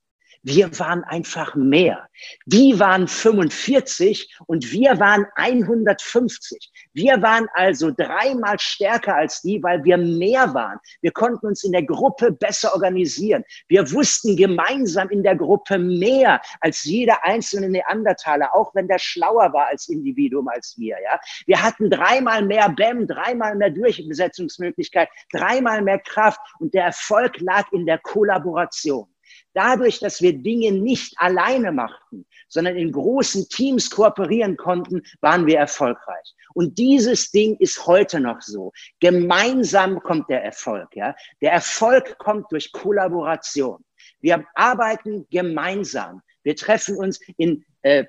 Wir 0.49 0.79
waren 0.79 1.03
einfach 1.03 1.57
mehr. 1.57 2.09
Die 2.45 2.79
waren 2.79 3.09
45 3.09 4.39
und 4.47 4.71
wir 4.71 5.01
waren 5.01 5.27
150. 5.35 6.71
Wir 6.93 7.21
waren 7.21 7.49
also 7.55 7.91
dreimal 7.91 8.57
stärker 8.61 9.17
als 9.17 9.43
die, 9.43 9.61
weil 9.61 9.83
wir 9.83 9.97
mehr 9.97 10.55
waren. 10.55 10.79
Wir 11.01 11.11
konnten 11.11 11.49
uns 11.49 11.65
in 11.65 11.73
der 11.73 11.83
Gruppe 11.83 12.31
besser 12.31 12.73
organisieren. 12.75 13.43
Wir 13.67 13.91
wussten 13.91 14.37
gemeinsam 14.37 15.09
in 15.09 15.25
der 15.25 15.35
Gruppe 15.35 15.81
mehr 15.81 16.41
als 16.61 16.85
jeder 16.85 17.25
einzelne 17.25 17.69
Neandertaler, 17.69 18.55
auch 18.55 18.73
wenn 18.77 18.87
der 18.87 19.01
schlauer 19.01 19.53
war 19.53 19.67
als 19.67 19.89
Individuum 19.89 20.47
als 20.47 20.77
wir. 20.79 20.97
Ja, 21.03 21.19
wir 21.47 21.61
hatten 21.61 21.91
dreimal 21.91 22.45
mehr 22.45 22.69
BEM, 22.69 23.09
dreimal 23.09 23.57
mehr 23.57 23.71
Durchbesetzungsmöglichkeit, 23.71 25.09
dreimal 25.33 25.83
mehr 25.83 25.99
Kraft 25.99 26.39
und 26.61 26.73
der 26.73 26.85
Erfolg 26.85 27.41
lag 27.41 27.65
in 27.73 27.85
der 27.85 27.99
Kollaboration. 27.99 29.09
Dadurch, 29.57 30.01
dass 30.01 30.21
wir 30.21 30.35
Dinge 30.35 30.71
nicht 30.71 31.15
alleine 31.17 31.73
machten, 31.73 32.27
sondern 32.47 32.77
in 32.77 32.93
großen 32.93 33.49
Teams 33.49 33.89
kooperieren 33.89 34.59
konnten, 34.59 35.01
waren 35.23 35.47
wir 35.47 35.57
erfolgreich. 35.57 36.35
Und 36.53 36.77
dieses 36.77 37.31
Ding 37.31 37.57
ist 37.59 37.87
heute 37.87 38.21
noch 38.21 38.43
so. 38.43 38.73
Gemeinsam 39.01 40.01
kommt 40.01 40.29
der 40.29 40.45
Erfolg. 40.45 40.95
Ja? 40.95 41.17
Der 41.41 41.53
Erfolg 41.53 42.19
kommt 42.19 42.53
durch 42.53 42.71
Kollaboration. 42.71 43.83
Wir 44.21 44.45
arbeiten 44.55 45.27
gemeinsam. 45.31 46.21
Wir 46.43 46.55
treffen 46.55 46.99
uns 46.99 47.19
in 47.39 47.65
äh, 47.81 48.05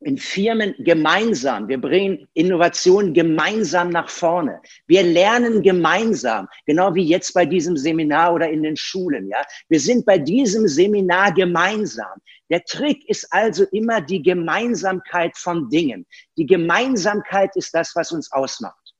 in 0.00 0.18
Firmen 0.18 0.74
gemeinsam. 0.78 1.68
Wir 1.68 1.80
bringen 1.80 2.28
Innovation 2.34 3.14
gemeinsam 3.14 3.88
nach 3.90 4.10
vorne. 4.10 4.60
Wir 4.86 5.02
lernen 5.02 5.62
gemeinsam, 5.62 6.48
genau 6.66 6.94
wie 6.94 7.04
jetzt 7.04 7.32
bei 7.32 7.46
diesem 7.46 7.76
Seminar 7.76 8.34
oder 8.34 8.48
in 8.50 8.62
den 8.62 8.76
Schulen. 8.76 9.28
Ja, 9.28 9.42
wir 9.68 9.80
sind 9.80 10.04
bei 10.04 10.18
diesem 10.18 10.68
Seminar 10.68 11.32
gemeinsam. 11.32 12.20
Der 12.50 12.62
Trick 12.64 13.08
ist 13.08 13.26
also 13.32 13.64
immer 13.72 14.00
die 14.00 14.22
Gemeinsamkeit 14.22 15.36
von 15.36 15.68
Dingen. 15.70 16.06
Die 16.36 16.46
Gemeinsamkeit 16.46 17.56
ist 17.56 17.74
das, 17.74 17.92
was 17.96 18.12
uns 18.12 18.30
ausmacht. 18.32 18.94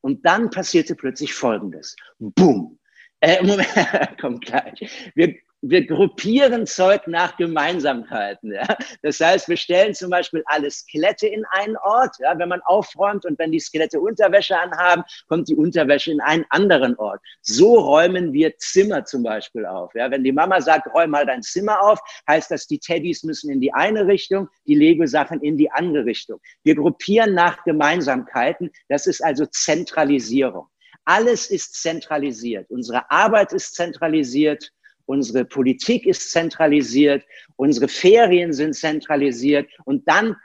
Und 0.00 0.24
dann 0.26 0.50
passierte 0.50 0.94
plötzlich 0.94 1.34
Folgendes. 1.34 1.96
Boom. 2.18 2.78
Äh, 3.20 3.42
Moment, 3.42 3.68
kommt 4.20 4.44
gleich. 4.44 5.12
Wir, 5.14 5.36
wir 5.62 5.86
gruppieren 5.86 6.66
Zeug 6.66 7.06
nach 7.06 7.36
Gemeinsamkeiten. 7.36 8.52
Ja? 8.52 8.66
Das 9.02 9.20
heißt, 9.20 9.48
wir 9.48 9.56
stellen 9.56 9.94
zum 9.94 10.10
Beispiel 10.10 10.42
alle 10.46 10.70
Skelette 10.70 11.26
in 11.26 11.44
einen 11.50 11.76
Ort. 11.78 12.16
Ja? 12.20 12.38
Wenn 12.38 12.48
man 12.48 12.60
aufräumt 12.62 13.24
und 13.24 13.38
wenn 13.38 13.52
die 13.52 13.60
Skelette 13.60 14.00
Unterwäsche 14.00 14.58
anhaben, 14.58 15.02
kommt 15.28 15.48
die 15.48 15.56
Unterwäsche 15.56 16.12
in 16.12 16.20
einen 16.20 16.44
anderen 16.50 16.96
Ort. 16.96 17.20
So 17.40 17.78
räumen 17.78 18.32
wir 18.32 18.56
Zimmer 18.58 19.04
zum 19.04 19.22
Beispiel 19.22 19.66
auf. 19.66 19.94
Ja? 19.94 20.10
Wenn 20.10 20.24
die 20.24 20.32
Mama 20.32 20.60
sagt, 20.60 20.92
räum 20.94 21.10
mal 21.10 21.26
dein 21.26 21.42
Zimmer 21.42 21.80
auf, 21.82 22.00
heißt 22.28 22.50
das, 22.50 22.66
die 22.66 22.78
Teddys 22.78 23.22
müssen 23.24 23.50
in 23.50 23.60
die 23.60 23.72
eine 23.72 24.06
Richtung, 24.06 24.48
die 24.66 24.74
Lego-Sachen 24.74 25.40
in 25.40 25.56
die 25.56 25.70
andere 25.70 26.04
Richtung. 26.04 26.40
Wir 26.62 26.74
gruppieren 26.74 27.34
nach 27.34 27.64
Gemeinsamkeiten. 27.64 28.70
Das 28.88 29.06
ist 29.06 29.24
also 29.24 29.46
Zentralisierung. 29.46 30.68
Alles 31.04 31.50
ist 31.50 31.80
zentralisiert. 31.80 32.68
Unsere 32.68 33.08
Arbeit 33.10 33.52
ist 33.52 33.76
zentralisiert 33.76 34.72
unsere 35.06 35.44
Politik 35.44 36.06
ist 36.06 36.30
zentralisiert, 36.30 37.24
unsere 37.56 37.88
Ferien 37.88 38.52
sind 38.52 38.74
zentralisiert 38.74 39.68
und 39.84 40.06
dann 40.06 40.36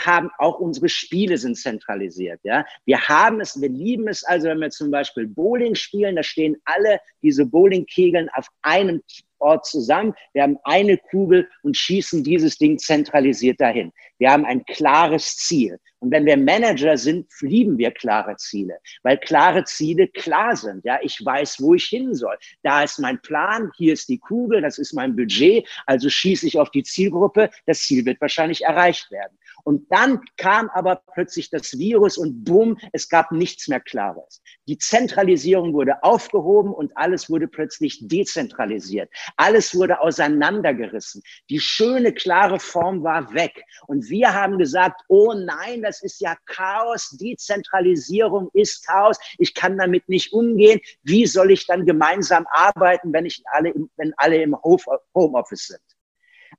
haben 0.00 0.30
auch 0.38 0.58
unsere 0.58 0.88
Spiele 0.88 1.38
sind 1.38 1.56
zentralisiert. 1.56 2.40
Ja, 2.42 2.64
wir 2.84 3.00
haben 3.08 3.40
es, 3.40 3.60
wir 3.60 3.68
lieben 3.68 4.08
es. 4.08 4.24
Also 4.24 4.48
wenn 4.48 4.60
wir 4.60 4.70
zum 4.70 4.90
Beispiel 4.90 5.26
Bowling 5.26 5.74
spielen, 5.74 6.16
da 6.16 6.22
stehen 6.22 6.56
alle 6.64 7.00
diese 7.22 7.46
Bowlingkegeln 7.46 8.28
auf 8.34 8.48
einem 8.62 9.02
Ort 9.38 9.66
zusammen. 9.66 10.14
Wir 10.32 10.42
haben 10.42 10.58
eine 10.64 10.96
Kugel 10.96 11.48
und 11.62 11.76
schießen 11.76 12.24
dieses 12.24 12.58
Ding 12.58 12.78
zentralisiert 12.78 13.60
dahin. 13.60 13.92
Wir 14.18 14.30
haben 14.30 14.44
ein 14.44 14.64
klares 14.64 15.36
Ziel. 15.36 15.78
Und 15.98 16.10
wenn 16.10 16.26
wir 16.26 16.36
Manager 16.36 16.96
sind, 16.96 17.26
lieben 17.40 17.78
wir 17.78 17.90
klare 17.90 18.36
Ziele, 18.36 18.78
weil 19.02 19.18
klare 19.18 19.64
Ziele 19.64 20.08
klar 20.08 20.54
sind. 20.54 20.84
Ja, 20.84 20.98
ich 21.02 21.24
weiß, 21.24 21.60
wo 21.60 21.74
ich 21.74 21.86
hin 21.86 22.14
soll. 22.14 22.36
Da 22.62 22.82
ist 22.82 22.98
mein 22.98 23.20
Plan, 23.22 23.70
hier 23.76 23.94
ist 23.94 24.08
die 24.08 24.18
Kugel, 24.18 24.60
das 24.60 24.78
ist 24.78 24.92
mein 24.92 25.16
Budget, 25.16 25.66
also 25.86 26.08
schieße 26.08 26.46
ich 26.46 26.58
auf 26.58 26.70
die 26.70 26.82
Zielgruppe. 26.82 27.50
Das 27.64 27.80
Ziel 27.80 28.04
wird 28.04 28.20
wahrscheinlich 28.20 28.62
erreicht 28.62 29.10
werden. 29.10 29.36
Und 29.66 29.90
dann 29.90 30.20
kam 30.36 30.70
aber 30.70 31.02
plötzlich 31.12 31.50
das 31.50 31.76
Virus 31.76 32.18
und 32.18 32.44
bumm, 32.44 32.78
es 32.92 33.08
gab 33.08 33.32
nichts 33.32 33.66
mehr 33.66 33.80
Klares. 33.80 34.40
Die 34.68 34.78
Zentralisierung 34.78 35.74
wurde 35.74 36.04
aufgehoben 36.04 36.72
und 36.72 36.96
alles 36.96 37.28
wurde 37.28 37.48
plötzlich 37.48 37.98
dezentralisiert. 38.06 39.10
Alles 39.36 39.74
wurde 39.74 40.00
auseinandergerissen. 40.00 41.20
Die 41.50 41.58
schöne, 41.58 42.12
klare 42.12 42.60
Form 42.60 43.02
war 43.02 43.34
weg. 43.34 43.60
Und 43.88 44.08
wir 44.08 44.32
haben 44.32 44.56
gesagt, 44.56 45.00
oh 45.08 45.32
nein, 45.34 45.82
das 45.82 46.00
ist 46.00 46.20
ja 46.20 46.36
Chaos. 46.46 47.16
Dezentralisierung 47.20 48.50
ist 48.52 48.86
Chaos. 48.86 49.18
Ich 49.36 49.52
kann 49.52 49.76
damit 49.76 50.08
nicht 50.08 50.32
umgehen. 50.32 50.80
Wie 51.02 51.26
soll 51.26 51.50
ich 51.50 51.66
dann 51.66 51.84
gemeinsam 51.84 52.46
arbeiten, 52.50 53.12
wenn, 53.12 53.26
ich 53.26 53.42
alle, 53.50 53.74
wenn 53.96 54.14
alle 54.16 54.40
im 54.40 54.54
Homeoffice 54.62 55.66
sind? 55.66 55.82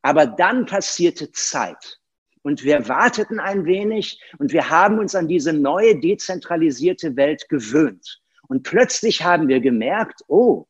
Aber 0.01 0.25
dann 0.25 0.65
passierte 0.65 1.31
Zeit. 1.31 2.01
Und 2.47 2.63
wir 2.63 2.87
warteten 2.87 3.41
ein 3.41 3.65
wenig 3.65 4.21
und 4.37 4.53
wir 4.53 4.69
haben 4.69 4.99
uns 4.99 5.15
an 5.15 5.27
diese 5.27 5.51
neue 5.51 5.99
dezentralisierte 5.99 7.17
Welt 7.17 7.49
gewöhnt. 7.49 8.21
Und 8.47 8.63
plötzlich 8.63 9.21
haben 9.21 9.49
wir 9.49 9.59
gemerkt, 9.59 10.21
oh, 10.29 10.65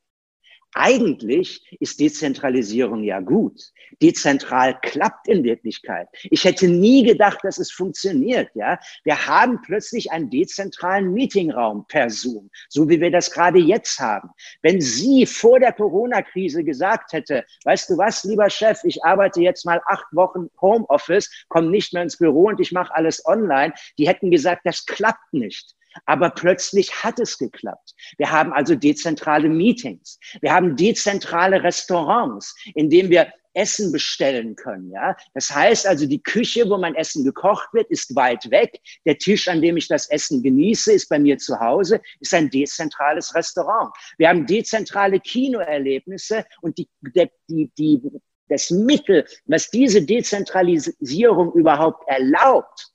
eigentlich 0.74 1.66
ist 1.80 2.00
Dezentralisierung 2.00 3.04
ja 3.04 3.20
gut. 3.20 3.62
Dezentral 4.02 4.78
klappt 4.82 5.28
in 5.28 5.44
Wirklichkeit. 5.44 6.08
Ich 6.24 6.44
hätte 6.44 6.68
nie 6.68 7.04
gedacht, 7.04 7.40
dass 7.44 7.58
es 7.58 7.72
funktioniert. 7.72 8.50
Ja, 8.54 8.80
wir 9.04 9.28
haben 9.28 9.62
plötzlich 9.62 10.12
einen 10.12 10.30
dezentralen 10.30 11.14
Meetingraum 11.14 11.86
per 11.88 12.10
Zoom, 12.10 12.50
so 12.70 12.88
wie 12.90 13.02
wir 13.02 13.12
das 13.12 13.32
gerade 13.32 13.60
jetzt 13.60 14.00
haben. 14.00 14.30
Wenn 14.62 14.82
sie 14.82 15.26
vor 15.26 15.60
der 15.60 15.74
Corona-Krise 15.74 16.64
gesagt 16.64 17.14
hätte, 17.14 17.46
weißt 17.64 17.90
du 17.90 17.98
was, 17.98 18.24
lieber 18.24 18.50
Chef, 18.50 18.80
ich 18.84 19.04
arbeite 19.04 19.42
jetzt 19.42 19.66
mal 19.66 19.82
acht 19.86 20.06
Wochen 20.12 20.50
Homeoffice, 20.62 21.30
komme 21.50 21.70
nicht 21.70 21.94
mehr 21.94 22.04
ins 22.04 22.18
Büro 22.18 22.48
und 22.48 22.60
ich 22.60 22.72
mache 22.72 22.94
alles 22.94 23.26
online, 23.26 23.74
die 23.98 24.08
hätten 24.08 24.32
gesagt, 24.32 24.62
das 24.66 24.86
klappt 24.86 25.34
nicht. 25.34 25.76
Aber 26.06 26.30
plötzlich 26.30 27.04
hat 27.04 27.20
es 27.20 27.38
geklappt. 27.38 27.94
Wir 28.18 28.32
haben 28.32 28.54
also 28.54 28.76
dezentrale 28.76 29.50
Meetings. 29.50 30.20
Wir 30.42 30.54
haben 30.54 30.76
dezentrale 30.76 31.64
Restaurants, 31.64 32.56
in 32.76 32.90
denen 32.90 33.10
wir 33.10 33.32
Essen 33.58 33.92
bestellen 33.92 34.56
können. 34.56 34.92
Ja, 34.92 35.18
das 35.34 35.54
heißt 35.54 35.88
also, 35.88 36.06
die 36.06 36.22
Küche, 36.22 36.70
wo 36.70 36.78
mein 36.78 36.96
Essen 36.96 37.26
gekocht 37.26 37.74
wird, 37.74 37.90
ist 37.90 38.16
weit 38.16 38.50
weg. 38.52 38.80
Der 39.06 39.18
Tisch, 39.18 39.48
an 39.48 39.62
dem 39.62 39.78
ich 39.78 39.88
das 39.88 40.10
Essen 40.10 40.44
genieße, 40.44 40.94
ist 40.94 41.10
bei 41.10 41.18
mir 41.18 41.38
zu 41.40 41.60
Hause, 41.60 42.00
ist 42.20 42.34
ein 42.34 42.50
dezentrales 42.50 43.34
Restaurant. 43.34 43.92
Wir 44.18 44.30
haben 44.30 44.46
dezentrale 44.46 45.20
Kinoerlebnisse 45.20 46.46
und 46.62 46.78
die, 46.78 46.88
der, 47.16 47.30
die, 47.50 47.72
die, 47.78 48.00
das 48.48 48.70
Mittel, 48.70 49.26
was 49.46 49.70
diese 49.72 50.04
Dezentralisierung 50.04 51.52
überhaupt 51.54 52.08
erlaubt, 52.08 52.92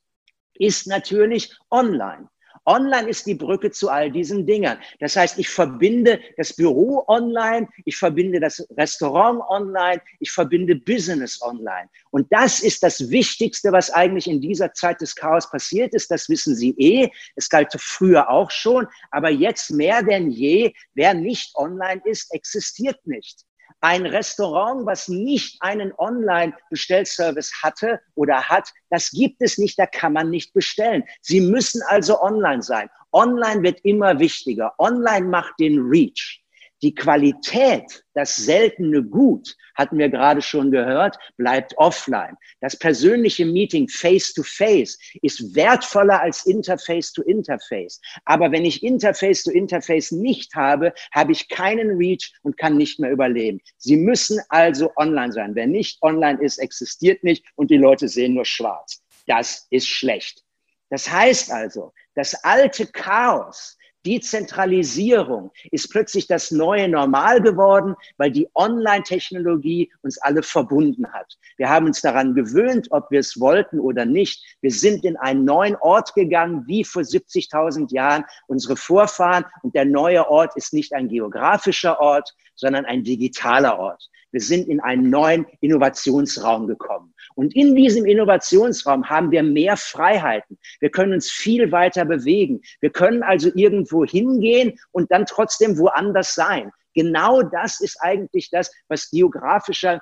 ist 0.54 0.86
natürlich 0.86 1.52
online. 1.70 2.28
Online 2.64 3.08
ist 3.08 3.26
die 3.26 3.34
Brücke 3.34 3.70
zu 3.70 3.88
all 3.88 4.10
diesen 4.10 4.46
Dingern. 4.46 4.78
Das 5.00 5.16
heißt, 5.16 5.38
ich 5.38 5.48
verbinde 5.48 6.20
das 6.36 6.52
Büro 6.54 7.04
online, 7.08 7.68
ich 7.84 7.96
verbinde 7.96 8.38
das 8.38 8.66
Restaurant 8.76 9.42
online, 9.48 10.00
ich 10.20 10.30
verbinde 10.30 10.76
Business 10.76 11.42
online. 11.42 11.88
Und 12.10 12.32
das 12.32 12.60
ist 12.60 12.82
das 12.82 13.10
Wichtigste, 13.10 13.72
was 13.72 13.90
eigentlich 13.90 14.28
in 14.28 14.40
dieser 14.40 14.72
Zeit 14.74 15.00
des 15.00 15.16
Chaos 15.16 15.50
passiert 15.50 15.92
ist. 15.94 16.10
Das 16.10 16.28
wissen 16.28 16.54
Sie 16.54 16.70
eh. 16.78 17.10
Es 17.34 17.48
galt 17.48 17.72
früher 17.78 18.30
auch 18.30 18.50
schon. 18.50 18.86
Aber 19.10 19.30
jetzt 19.30 19.70
mehr 19.70 20.02
denn 20.02 20.30
je, 20.30 20.72
wer 20.94 21.14
nicht 21.14 21.56
online 21.56 22.00
ist, 22.04 22.32
existiert 22.32 23.04
nicht. 23.06 23.44
Ein 23.84 24.06
Restaurant, 24.06 24.86
was 24.86 25.08
nicht 25.08 25.60
einen 25.60 25.92
Online-Bestellservice 25.98 27.62
hatte 27.62 28.00
oder 28.14 28.48
hat, 28.48 28.72
das 28.90 29.10
gibt 29.10 29.42
es 29.42 29.58
nicht, 29.58 29.76
da 29.76 29.86
kann 29.86 30.12
man 30.12 30.30
nicht 30.30 30.54
bestellen. 30.54 31.02
Sie 31.20 31.40
müssen 31.40 31.82
also 31.88 32.22
online 32.22 32.62
sein. 32.62 32.88
Online 33.10 33.62
wird 33.62 33.80
immer 33.84 34.20
wichtiger. 34.20 34.72
Online 34.78 35.26
macht 35.26 35.58
den 35.58 35.80
Reach. 35.80 36.41
Die 36.82 36.94
Qualität, 36.94 38.04
das 38.14 38.36
seltene 38.36 39.04
Gut, 39.04 39.56
hatten 39.76 39.98
wir 39.98 40.08
gerade 40.08 40.42
schon 40.42 40.70
gehört, 40.72 41.16
bleibt 41.36 41.78
offline. 41.78 42.36
Das 42.60 42.76
persönliche 42.76 43.46
Meeting 43.46 43.88
face 43.88 44.34
to 44.34 44.42
face 44.42 44.98
ist 45.22 45.54
wertvoller 45.54 46.20
als 46.20 46.44
Interface 46.44 47.12
to 47.12 47.22
Interface. 47.22 48.00
Aber 48.24 48.50
wenn 48.50 48.64
ich 48.64 48.82
Interface 48.82 49.44
to 49.44 49.52
Interface 49.52 50.10
nicht 50.10 50.54
habe, 50.54 50.92
habe 51.12 51.32
ich 51.32 51.48
keinen 51.48 51.96
Reach 51.96 52.32
und 52.42 52.58
kann 52.58 52.76
nicht 52.76 52.98
mehr 52.98 53.12
überleben. 53.12 53.60
Sie 53.78 53.96
müssen 53.96 54.40
also 54.48 54.90
online 54.96 55.32
sein. 55.32 55.54
Wer 55.54 55.68
nicht 55.68 56.02
online 56.02 56.40
ist, 56.42 56.58
existiert 56.58 57.22
nicht 57.22 57.44
und 57.54 57.70
die 57.70 57.78
Leute 57.78 58.08
sehen 58.08 58.34
nur 58.34 58.44
schwarz. 58.44 59.02
Das 59.26 59.66
ist 59.70 59.86
schlecht. 59.86 60.42
Das 60.90 61.10
heißt 61.10 61.50
also, 61.52 61.92
das 62.14 62.34
alte 62.44 62.86
Chaos, 62.86 63.78
Dezentralisierung 64.04 65.52
ist 65.70 65.90
plötzlich 65.90 66.26
das 66.26 66.50
neue 66.50 66.88
Normal 66.88 67.40
geworden, 67.40 67.94
weil 68.16 68.30
die 68.30 68.48
Online-Technologie 68.54 69.90
uns 70.02 70.18
alle 70.18 70.42
verbunden 70.42 71.06
hat. 71.12 71.38
Wir 71.56 71.68
haben 71.68 71.86
uns 71.86 72.00
daran 72.00 72.34
gewöhnt, 72.34 72.88
ob 72.90 73.10
wir 73.10 73.20
es 73.20 73.38
wollten 73.38 73.78
oder 73.78 74.04
nicht. 74.04 74.42
Wir 74.60 74.70
sind 74.70 75.04
in 75.04 75.16
einen 75.16 75.44
neuen 75.44 75.76
Ort 75.76 76.14
gegangen, 76.14 76.64
wie 76.66 76.84
vor 76.84 77.02
70.000 77.02 77.92
Jahren 77.92 78.24
unsere 78.46 78.76
Vorfahren. 78.76 79.44
Und 79.62 79.74
der 79.74 79.84
neue 79.84 80.28
Ort 80.28 80.56
ist 80.56 80.72
nicht 80.72 80.92
ein 80.92 81.08
geografischer 81.08 82.00
Ort, 82.00 82.34
sondern 82.54 82.84
ein 82.84 83.04
digitaler 83.04 83.78
Ort. 83.78 84.08
Wir 84.32 84.40
sind 84.40 84.68
in 84.68 84.80
einen 84.80 85.10
neuen 85.10 85.46
Innovationsraum 85.60 86.66
gekommen. 86.66 87.11
Und 87.34 87.54
in 87.54 87.74
diesem 87.74 88.04
Innovationsraum 88.04 89.08
haben 89.08 89.30
wir 89.30 89.42
mehr 89.42 89.76
Freiheiten. 89.76 90.58
Wir 90.80 90.90
können 90.90 91.12
uns 91.14 91.30
viel 91.30 91.72
weiter 91.72 92.04
bewegen. 92.04 92.62
Wir 92.80 92.90
können 92.90 93.22
also 93.22 93.50
irgendwo 93.54 94.04
hingehen 94.04 94.78
und 94.90 95.10
dann 95.10 95.26
trotzdem 95.26 95.78
woanders 95.78 96.34
sein. 96.34 96.70
Genau 96.94 97.42
das 97.42 97.80
ist 97.80 97.98
eigentlich 98.00 98.50
das, 98.50 98.70
was 98.88 99.10
geografischer 99.10 100.00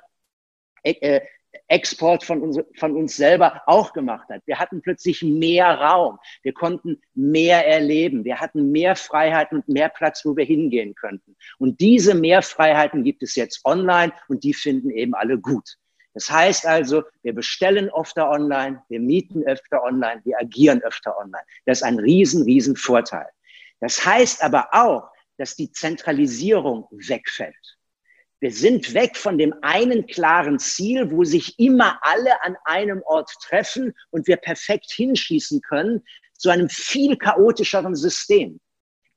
äh, 0.83 1.21
Export 1.67 2.23
von 2.23 2.41
uns, 2.41 2.59
von 2.77 2.95
uns 2.95 3.15
selber 3.15 3.61
auch 3.65 3.93
gemacht 3.93 4.29
hat. 4.29 4.41
Wir 4.45 4.59
hatten 4.59 4.81
plötzlich 4.81 5.21
mehr 5.21 5.67
Raum. 5.67 6.17
Wir 6.43 6.53
konnten 6.53 7.01
mehr 7.13 7.65
erleben. 7.65 8.23
Wir 8.23 8.39
hatten 8.39 8.71
mehr 8.71 8.95
Freiheiten 8.95 9.57
und 9.57 9.69
mehr 9.69 9.89
Platz, 9.89 10.25
wo 10.25 10.35
wir 10.35 10.45
hingehen 10.45 10.95
könnten. 10.95 11.35
Und 11.59 11.79
diese 11.79 12.15
Mehrfreiheiten 12.15 13.03
gibt 13.03 13.23
es 13.23 13.35
jetzt 13.35 13.61
online 13.65 14.13
und 14.27 14.43
die 14.43 14.53
finden 14.53 14.89
eben 14.89 15.13
alle 15.13 15.39
gut. 15.39 15.77
Das 16.13 16.29
heißt 16.29 16.65
also, 16.65 17.03
wir 17.23 17.33
bestellen 17.33 17.89
öfter 17.91 18.29
online, 18.29 18.83
wir 18.89 18.99
mieten 18.99 19.43
öfter 19.43 19.83
online, 19.83 20.21
wir 20.25 20.37
agieren 20.39 20.81
öfter 20.81 21.17
online. 21.17 21.43
Das 21.65 21.79
ist 21.79 21.83
ein 21.83 21.99
riesen, 21.99 22.43
riesen 22.43 22.75
Vorteil. 22.75 23.27
Das 23.79 24.05
heißt 24.05 24.43
aber 24.43 24.69
auch, 24.71 25.09
dass 25.37 25.55
die 25.55 25.71
Zentralisierung 25.71 26.87
wegfällt. 26.91 27.77
Wir 28.41 28.51
sind 28.51 28.93
weg 28.93 29.17
von 29.17 29.37
dem 29.37 29.53
einen 29.61 30.07
klaren 30.07 30.59
Ziel, 30.59 31.11
wo 31.11 31.23
sich 31.23 31.59
immer 31.59 31.99
alle 32.01 32.43
an 32.43 32.57
einem 32.65 33.01
Ort 33.03 33.31
treffen 33.41 33.93
und 34.09 34.27
wir 34.27 34.37
perfekt 34.37 34.91
hinschießen 34.91 35.61
können, 35.61 36.03
zu 36.37 36.49
einem 36.49 36.69
viel 36.69 37.17
chaotischeren 37.17 37.95
System. 37.95 38.59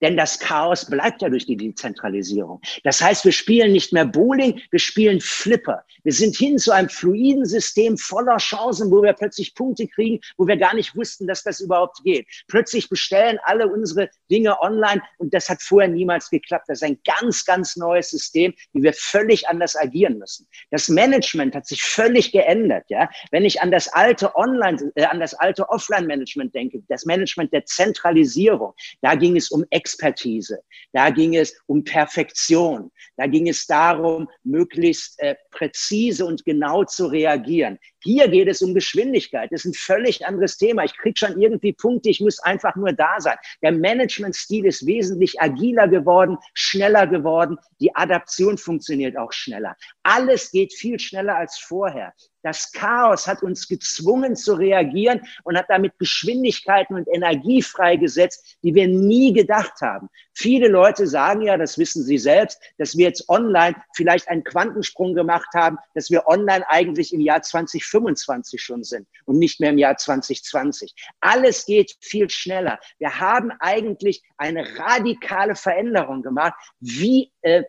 Denn 0.04 0.18
das 0.18 0.38
Chaos 0.38 0.84
bleibt 0.84 1.22
ja 1.22 1.30
durch 1.30 1.46
die 1.46 1.56
Dezentralisierung. 1.56 2.60
Das 2.82 3.00
heißt, 3.00 3.24
wir 3.24 3.32
spielen 3.32 3.72
nicht 3.72 3.90
mehr 3.90 4.04
Bowling, 4.04 4.60
wir 4.70 4.78
spielen 4.78 5.18
Flipper. 5.18 5.82
Wir 6.02 6.12
sind 6.12 6.36
hin 6.36 6.58
zu 6.58 6.72
einem 6.72 6.90
fluiden 6.90 7.46
System 7.46 7.96
voller 7.96 8.36
Chancen, 8.36 8.90
wo 8.90 9.02
wir 9.02 9.14
plötzlich 9.14 9.54
Punkte 9.54 9.88
kriegen, 9.88 10.20
wo 10.36 10.46
wir 10.46 10.58
gar 10.58 10.74
nicht 10.74 10.94
wussten, 10.94 11.26
dass 11.26 11.42
das 11.42 11.60
überhaupt 11.60 12.04
geht. 12.04 12.26
Plötzlich 12.48 12.90
bestellen 12.90 13.38
alle 13.44 13.66
unsere 13.66 14.10
Dinge 14.30 14.60
online 14.60 15.00
und 15.16 15.32
das 15.32 15.48
hat 15.48 15.62
vorher 15.62 15.88
niemals 15.88 16.28
geklappt. 16.28 16.66
Das 16.68 16.82
ist 16.82 16.84
ein 16.86 16.98
ganz, 17.06 17.46
ganz 17.46 17.74
neues 17.76 18.10
System, 18.10 18.52
wie 18.74 18.82
wir 18.82 18.92
völlig 18.92 19.48
anders 19.48 19.74
agieren 19.74 20.18
müssen. 20.18 20.46
Das 20.70 20.90
Management 20.90 21.54
hat 21.54 21.66
sich 21.66 21.82
völlig 21.82 22.30
geändert. 22.30 22.84
Ja, 22.90 23.08
wenn 23.30 23.46
ich 23.46 23.62
an 23.62 23.70
das 23.70 23.88
alte 23.88 24.36
Online, 24.36 24.92
äh, 24.96 25.04
an 25.04 25.18
das 25.18 25.32
alte 25.32 25.66
Offline-Management 25.70 26.54
denke, 26.54 26.82
das 26.88 27.06
Management 27.06 27.54
der 27.54 27.64
Zentralisierung, 27.64 28.74
da 29.00 29.14
ging 29.14 29.38
es 29.38 29.50
um 29.50 29.64
Ex 29.70 29.93
Expertise. 29.94 30.58
Da 30.92 31.10
ging 31.10 31.36
es 31.36 31.54
um 31.66 31.84
Perfektion. 31.84 32.90
Da 33.16 33.26
ging 33.26 33.48
es 33.48 33.66
darum, 33.66 34.28
möglichst 34.42 35.20
äh, 35.20 35.36
präzise 35.50 36.26
und 36.26 36.44
genau 36.44 36.84
zu 36.84 37.06
reagieren. 37.06 37.78
Hier 38.02 38.28
geht 38.28 38.48
es 38.48 38.60
um 38.60 38.74
Geschwindigkeit. 38.74 39.50
Das 39.52 39.64
ist 39.64 39.72
ein 39.72 39.74
völlig 39.74 40.26
anderes 40.26 40.56
Thema. 40.56 40.84
Ich 40.84 40.96
kriege 40.96 41.16
schon 41.16 41.40
irgendwie 41.40 41.72
Punkte, 41.72 42.10
ich 42.10 42.20
muss 42.20 42.40
einfach 42.40 42.76
nur 42.76 42.92
da 42.92 43.20
sein. 43.20 43.36
Der 43.62 43.72
Managementstil 43.72 44.66
ist 44.66 44.86
wesentlich 44.86 45.40
agiler 45.40 45.88
geworden, 45.88 46.36
schneller 46.52 47.06
geworden. 47.06 47.56
Die 47.80 47.94
Adaption 47.94 48.58
funktioniert 48.58 49.16
auch 49.16 49.32
schneller. 49.32 49.76
Alles 50.02 50.50
geht 50.50 50.74
viel 50.74 50.98
schneller 50.98 51.36
als 51.36 51.58
vorher. 51.58 52.12
Das 52.44 52.72
Chaos 52.72 53.26
hat 53.26 53.42
uns 53.42 53.66
gezwungen 53.66 54.36
zu 54.36 54.52
reagieren 54.52 55.22
und 55.44 55.56
hat 55.56 55.64
damit 55.70 55.98
Geschwindigkeiten 55.98 56.94
und 56.94 57.08
Energie 57.08 57.62
freigesetzt, 57.62 58.58
die 58.62 58.74
wir 58.74 58.86
nie 58.86 59.32
gedacht 59.32 59.80
haben. 59.80 60.10
Viele 60.34 60.68
Leute 60.68 61.06
sagen 61.06 61.40
ja, 61.40 61.56
das 61.56 61.78
wissen 61.78 62.02
Sie 62.02 62.18
selbst, 62.18 62.60
dass 62.76 62.98
wir 62.98 63.06
jetzt 63.06 63.30
online 63.30 63.76
vielleicht 63.94 64.28
einen 64.28 64.44
Quantensprung 64.44 65.14
gemacht 65.14 65.48
haben, 65.54 65.78
dass 65.94 66.10
wir 66.10 66.26
online 66.26 66.68
eigentlich 66.68 67.14
im 67.14 67.20
Jahr 67.20 67.40
2025 67.40 68.60
schon 68.60 68.84
sind 68.84 69.08
und 69.24 69.38
nicht 69.38 69.60
mehr 69.60 69.70
im 69.70 69.78
Jahr 69.78 69.96
2020. 69.96 70.94
Alles 71.20 71.64
geht 71.64 71.96
viel 72.00 72.28
schneller. 72.28 72.78
Wir 72.98 73.20
haben 73.20 73.52
eigentlich 73.58 74.22
eine 74.36 74.78
radikale 74.78 75.54
Veränderung 75.54 76.20
gemacht, 76.22 76.52
wie 76.78 77.32
äh, 77.40 77.62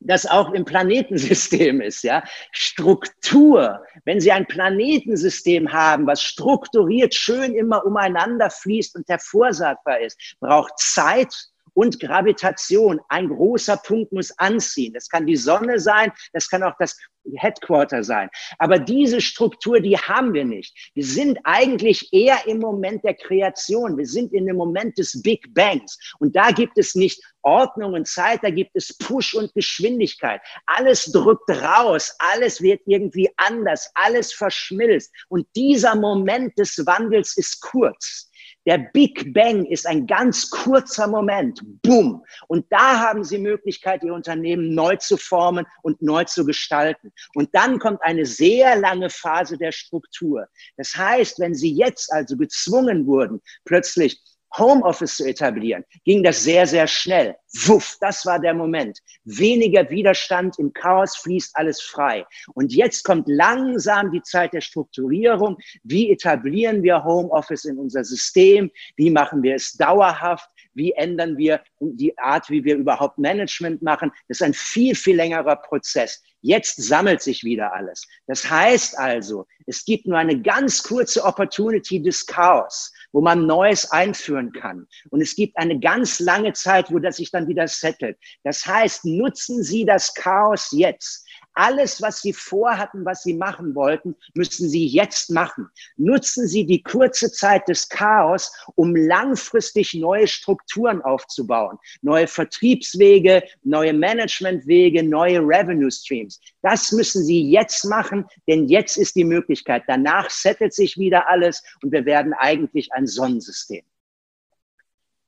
das 0.00 0.26
auch 0.26 0.52
im 0.52 0.64
Planetensystem 0.64 1.80
ist, 1.80 2.02
ja. 2.02 2.22
Struktur. 2.52 3.82
Wenn 4.04 4.20
Sie 4.20 4.32
ein 4.32 4.46
Planetensystem 4.46 5.72
haben, 5.72 6.06
was 6.06 6.22
strukturiert 6.22 7.14
schön 7.14 7.54
immer 7.54 7.84
umeinander 7.84 8.50
fließt 8.50 8.96
und 8.96 9.08
hervorsagbar 9.08 10.00
ist, 10.00 10.36
braucht 10.40 10.78
Zeit 10.78 11.34
und 11.74 12.00
Gravitation. 12.00 13.00
Ein 13.08 13.28
großer 13.28 13.76
Punkt 13.76 14.12
muss 14.12 14.36
anziehen. 14.38 14.94
Das 14.94 15.08
kann 15.08 15.26
die 15.26 15.36
Sonne 15.36 15.78
sein, 15.78 16.12
das 16.32 16.48
kann 16.48 16.62
auch 16.62 16.74
das 16.78 16.96
Headquarter 17.34 18.04
sein. 18.04 18.28
Aber 18.58 18.78
diese 18.78 19.20
Struktur, 19.20 19.80
die 19.80 19.96
haben 19.96 20.32
wir 20.34 20.44
nicht. 20.44 20.92
Wir 20.94 21.04
sind 21.04 21.38
eigentlich 21.44 22.12
eher 22.12 22.46
im 22.46 22.58
Moment 22.58 23.04
der 23.04 23.14
Kreation. 23.14 23.96
Wir 23.96 24.06
sind 24.06 24.32
in 24.32 24.46
dem 24.46 24.56
Moment 24.56 24.98
des 24.98 25.22
Big 25.22 25.52
Bangs. 25.54 25.98
Und 26.18 26.36
da 26.36 26.50
gibt 26.50 26.78
es 26.78 26.94
nicht 26.94 27.20
Ordnung 27.42 27.94
und 27.94 28.08
Zeit, 28.08 28.40
da 28.42 28.50
gibt 28.50 28.72
es 28.74 28.96
Push 28.98 29.34
und 29.34 29.54
Geschwindigkeit. 29.54 30.40
Alles 30.66 31.04
drückt 31.12 31.48
raus, 31.48 32.14
alles 32.18 32.60
wird 32.60 32.80
irgendwie 32.86 33.30
anders, 33.36 33.90
alles 33.94 34.32
verschmilzt. 34.32 35.12
Und 35.28 35.46
dieser 35.54 35.94
Moment 35.94 36.58
des 36.58 36.76
Wandels 36.86 37.36
ist 37.36 37.60
kurz. 37.60 38.30
Der 38.66 38.78
Big 38.78 39.32
Bang 39.32 39.64
ist 39.64 39.86
ein 39.86 40.06
ganz 40.06 40.50
kurzer 40.50 41.06
Moment. 41.06 41.60
Boom. 41.82 42.24
Und 42.48 42.66
da 42.70 42.98
haben 42.98 43.22
Sie 43.22 43.38
Möglichkeit, 43.38 44.02
Ihr 44.02 44.12
Unternehmen 44.12 44.74
neu 44.74 44.96
zu 44.96 45.16
formen 45.16 45.66
und 45.82 46.02
neu 46.02 46.24
zu 46.24 46.44
gestalten. 46.44 47.12
Und 47.34 47.54
dann 47.54 47.78
kommt 47.78 48.02
eine 48.02 48.26
sehr 48.26 48.76
lange 48.76 49.08
Phase 49.08 49.56
der 49.56 49.72
Struktur. 49.72 50.48
Das 50.76 50.94
heißt, 50.96 51.38
wenn 51.38 51.54
Sie 51.54 51.72
jetzt 51.72 52.12
also 52.12 52.36
gezwungen 52.36 53.06
wurden, 53.06 53.40
plötzlich 53.64 54.20
Homeoffice 54.58 55.16
zu 55.16 55.24
etablieren, 55.24 55.84
ging 56.04 56.22
das 56.22 56.42
sehr, 56.42 56.66
sehr 56.66 56.86
schnell. 56.86 57.36
Wuff, 57.64 57.96
das 58.00 58.26
war 58.26 58.38
der 58.38 58.54
Moment. 58.54 58.98
Weniger 59.24 59.88
Widerstand, 59.88 60.58
im 60.58 60.72
Chaos 60.72 61.16
fließt 61.16 61.56
alles 61.56 61.80
frei. 61.80 62.26
Und 62.54 62.72
jetzt 62.72 63.02
kommt 63.04 63.28
langsam 63.28 64.10
die 64.10 64.22
Zeit 64.22 64.52
der 64.52 64.60
Strukturierung. 64.60 65.56
Wie 65.82 66.10
etablieren 66.10 66.82
wir 66.82 67.04
Homeoffice 67.04 67.64
in 67.64 67.78
unser 67.78 68.04
System? 68.04 68.70
Wie 68.96 69.10
machen 69.10 69.42
wir 69.42 69.54
es 69.54 69.72
dauerhaft? 69.72 70.48
Wie 70.76 70.92
ändern 70.92 71.38
wir 71.38 71.62
die 71.80 72.16
Art, 72.18 72.50
wie 72.50 72.62
wir 72.64 72.76
überhaupt 72.76 73.18
Management 73.18 73.82
machen? 73.82 74.12
Das 74.28 74.38
ist 74.38 74.42
ein 74.42 74.54
viel, 74.54 74.94
viel 74.94 75.16
längerer 75.16 75.56
Prozess. 75.56 76.22
Jetzt 76.42 76.76
sammelt 76.76 77.22
sich 77.22 77.42
wieder 77.42 77.72
alles. 77.74 78.06
Das 78.26 78.48
heißt 78.48 78.96
also, 78.98 79.46
es 79.66 79.84
gibt 79.84 80.06
nur 80.06 80.18
eine 80.18 80.40
ganz 80.40 80.82
kurze 80.82 81.24
Opportunity 81.24 82.00
des 82.00 82.24
Chaos, 82.24 82.92
wo 83.10 83.20
man 83.20 83.46
Neues 83.46 83.90
einführen 83.90 84.52
kann. 84.52 84.86
Und 85.10 85.22
es 85.22 85.34
gibt 85.34 85.56
eine 85.56 85.80
ganz 85.80 86.20
lange 86.20 86.52
Zeit, 86.52 86.92
wo 86.92 86.98
das 86.98 87.16
sich 87.16 87.30
dann 87.30 87.48
wieder 87.48 87.66
settelt. 87.66 88.18
Das 88.44 88.64
heißt, 88.64 89.06
nutzen 89.06 89.64
Sie 89.64 89.84
das 89.84 90.14
Chaos 90.14 90.68
jetzt. 90.70 91.25
Alles, 91.56 92.02
was 92.02 92.20
Sie 92.20 92.34
vorhatten, 92.34 93.06
was 93.06 93.22
Sie 93.22 93.32
machen 93.32 93.74
wollten, 93.74 94.14
müssen 94.34 94.68
Sie 94.68 94.86
jetzt 94.86 95.30
machen. 95.30 95.70
Nutzen 95.96 96.46
Sie 96.46 96.66
die 96.66 96.82
kurze 96.82 97.32
Zeit 97.32 97.66
des 97.66 97.88
Chaos, 97.88 98.52
um 98.74 98.94
langfristig 98.94 99.94
neue 99.94 100.28
Strukturen 100.28 101.00
aufzubauen. 101.00 101.78
Neue 102.02 102.26
Vertriebswege, 102.26 103.42
neue 103.64 103.94
Managementwege, 103.94 105.02
neue 105.02 105.40
Revenue 105.40 105.90
Streams. 105.90 106.40
Das 106.60 106.92
müssen 106.92 107.24
Sie 107.24 107.50
jetzt 107.50 107.86
machen, 107.86 108.26
denn 108.46 108.68
jetzt 108.68 108.98
ist 108.98 109.16
die 109.16 109.24
Möglichkeit. 109.24 109.84
Danach 109.86 110.28
settelt 110.28 110.74
sich 110.74 110.98
wieder 110.98 111.26
alles 111.28 111.62
und 111.82 111.90
wir 111.90 112.04
werden 112.04 112.34
eigentlich 112.34 112.92
ein 112.92 113.06
Sonnensystem. 113.06 113.82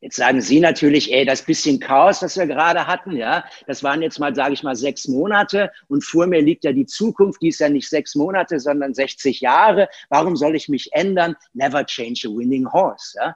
Jetzt 0.01 0.17
sagen 0.17 0.41
Sie 0.41 0.61
natürlich, 0.61 1.13
ey, 1.13 1.25
das 1.25 1.43
bisschen 1.43 1.81
Chaos, 1.81 2.21
das 2.21 2.37
wir 2.37 2.47
gerade 2.47 2.87
hatten, 2.87 3.17
ja, 3.17 3.45
das 3.67 3.83
waren 3.83 4.01
jetzt 4.01 4.21
mal, 4.21 4.33
sage 4.33 4.55
ich 4.55 4.63
mal, 4.63 4.77
sechs 4.77 5.09
Monate 5.09 5.73
und 5.89 6.05
vor 6.05 6.29
mir 6.29 6.41
liegt 6.41 6.63
ja 6.63 6.73
die 6.73 6.87
Zukunft, 6.87 7.43
die 7.43 7.49
ist 7.49 7.59
ja 7.59 7.69
nicht 7.69 7.89
sechs 7.89 8.15
Monate, 8.15 8.61
sondern 8.61 8.95
60 8.95 9.41
Jahre. 9.41 9.89
Warum 10.09 10.37
soll 10.37 10.55
ich 10.55 10.69
mich 10.69 10.93
ändern? 10.93 11.35
Never 11.53 11.85
change 11.85 12.29
a 12.29 12.31
winning 12.31 12.71
horse, 12.73 13.19
ja. 13.19 13.35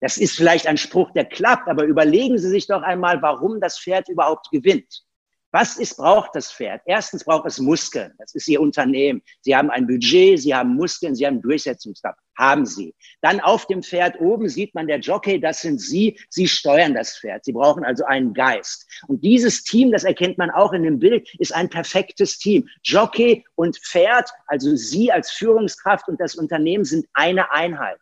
Das 0.00 0.16
ist 0.16 0.34
vielleicht 0.34 0.66
ein 0.66 0.76
Spruch, 0.76 1.12
der 1.12 1.24
klappt, 1.24 1.68
aber 1.68 1.84
überlegen 1.84 2.36
Sie 2.36 2.48
sich 2.48 2.66
doch 2.66 2.82
einmal, 2.82 3.22
warum 3.22 3.60
das 3.60 3.78
Pferd 3.78 4.08
überhaupt 4.08 4.50
gewinnt. 4.50 5.04
Was 5.52 5.76
ist, 5.76 5.98
braucht 5.98 6.34
das 6.34 6.50
Pferd? 6.50 6.82
Erstens 6.86 7.24
braucht 7.24 7.46
es 7.46 7.60
Muskeln. 7.60 8.12
Das 8.18 8.34
ist 8.34 8.48
Ihr 8.48 8.60
Unternehmen. 8.60 9.22
Sie 9.42 9.54
haben 9.54 9.70
ein 9.70 9.86
Budget, 9.86 10.40
Sie 10.40 10.52
haben 10.52 10.74
Muskeln, 10.74 11.14
Sie 11.14 11.24
haben 11.24 11.40
Durchsetzungskraft. 11.40 12.21
Haben 12.36 12.64
Sie. 12.64 12.94
Dann 13.20 13.40
auf 13.40 13.66
dem 13.66 13.82
Pferd 13.82 14.20
oben 14.20 14.48
sieht 14.48 14.74
man 14.74 14.86
der 14.86 15.00
Jockey, 15.00 15.38
das 15.38 15.60
sind 15.60 15.80
Sie. 15.80 16.18
Sie 16.30 16.48
steuern 16.48 16.94
das 16.94 17.18
Pferd. 17.18 17.44
Sie 17.44 17.52
brauchen 17.52 17.84
also 17.84 18.04
einen 18.04 18.32
Geist. 18.32 18.88
Und 19.06 19.22
dieses 19.22 19.64
Team, 19.64 19.92
das 19.92 20.04
erkennt 20.04 20.38
man 20.38 20.50
auch 20.50 20.72
in 20.72 20.82
dem 20.82 20.98
Bild, 20.98 21.28
ist 21.38 21.54
ein 21.54 21.68
perfektes 21.68 22.38
Team. 22.38 22.66
Jockey 22.82 23.44
und 23.54 23.76
Pferd, 23.78 24.30
also 24.46 24.74
Sie 24.76 25.12
als 25.12 25.30
Führungskraft 25.30 26.08
und 26.08 26.20
das 26.20 26.34
Unternehmen 26.34 26.84
sind 26.84 27.06
eine 27.12 27.52
Einheit. 27.52 28.00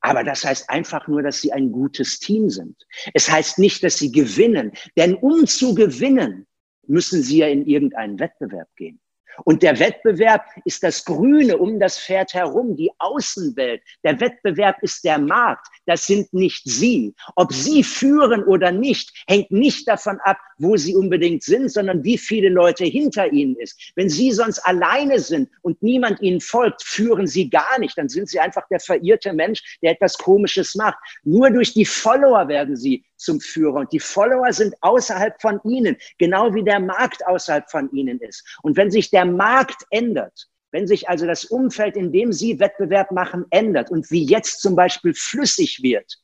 Aber 0.00 0.22
das 0.22 0.44
heißt 0.44 0.70
einfach 0.70 1.08
nur, 1.08 1.22
dass 1.22 1.40
sie 1.40 1.52
ein 1.52 1.72
gutes 1.72 2.20
Team 2.20 2.48
sind. 2.48 2.76
Es 3.12 3.28
heißt 3.28 3.58
nicht, 3.58 3.82
dass 3.82 3.98
sie 3.98 4.12
gewinnen. 4.12 4.72
Denn 4.96 5.14
um 5.14 5.46
zu 5.46 5.74
gewinnen, 5.74 6.46
müssen 6.86 7.22
sie 7.22 7.38
ja 7.38 7.48
in 7.48 7.66
irgendeinen 7.66 8.18
Wettbewerb 8.20 8.68
gehen. 8.76 9.00
Und 9.44 9.62
der 9.62 9.78
Wettbewerb 9.78 10.44
ist 10.64 10.82
das 10.82 11.04
Grüne 11.04 11.58
um 11.58 11.78
das 11.78 11.98
Pferd 11.98 12.34
herum, 12.34 12.76
die 12.76 12.90
Außenwelt. 12.98 13.82
Der 14.04 14.20
Wettbewerb 14.20 14.76
ist 14.82 15.04
der 15.04 15.18
Markt. 15.18 15.66
Das 15.86 16.06
sind 16.06 16.32
nicht 16.32 16.62
Sie. 16.64 17.14
Ob 17.36 17.52
Sie 17.52 17.82
führen 17.82 18.44
oder 18.44 18.72
nicht, 18.72 19.12
hängt 19.28 19.50
nicht 19.50 19.88
davon 19.88 20.18
ab, 20.20 20.38
wo 20.58 20.76
Sie 20.76 20.94
unbedingt 20.94 21.42
sind, 21.42 21.70
sondern 21.70 22.02
wie 22.04 22.18
viele 22.18 22.48
Leute 22.48 22.84
hinter 22.84 23.32
Ihnen 23.32 23.56
ist. 23.56 23.92
Wenn 23.94 24.08
Sie 24.08 24.32
sonst 24.32 24.58
alleine 24.60 25.20
sind 25.20 25.48
und 25.62 25.82
niemand 25.82 26.20
Ihnen 26.20 26.40
folgt, 26.40 26.82
führen 26.82 27.26
Sie 27.26 27.48
gar 27.48 27.78
nicht. 27.78 27.96
Dann 27.96 28.08
sind 28.08 28.28
Sie 28.28 28.40
einfach 28.40 28.66
der 28.68 28.80
verirrte 28.80 29.32
Mensch, 29.32 29.78
der 29.82 29.92
etwas 29.92 30.18
Komisches 30.18 30.74
macht. 30.74 30.98
Nur 31.22 31.50
durch 31.50 31.72
die 31.72 31.84
Follower 31.84 32.48
werden 32.48 32.76
Sie 32.76 33.04
zum 33.16 33.40
Führer. 33.40 33.80
Und 33.80 33.92
die 33.92 34.00
Follower 34.00 34.52
sind 34.52 34.74
außerhalb 34.80 35.40
von 35.40 35.60
Ihnen, 35.64 35.96
genau 36.18 36.54
wie 36.54 36.64
der 36.64 36.80
Markt 36.80 37.26
außerhalb 37.26 37.70
von 37.70 37.90
Ihnen 37.92 38.20
ist. 38.20 38.44
Und 38.62 38.76
wenn 38.76 38.90
sich 38.90 39.10
der 39.10 39.24
Markt 39.24 39.84
ändert, 39.90 40.48
wenn 40.72 40.86
sich 40.86 41.08
also 41.08 41.26
das 41.26 41.44
Umfeld, 41.44 41.96
in 41.96 42.12
dem 42.12 42.32
Sie 42.32 42.58
Wettbewerb 42.58 43.12
machen, 43.12 43.44
ändert 43.50 43.90
und 43.90 44.10
wie 44.10 44.24
jetzt 44.24 44.60
zum 44.60 44.76
Beispiel 44.76 45.14
flüssig 45.14 45.82
wird, 45.82 46.20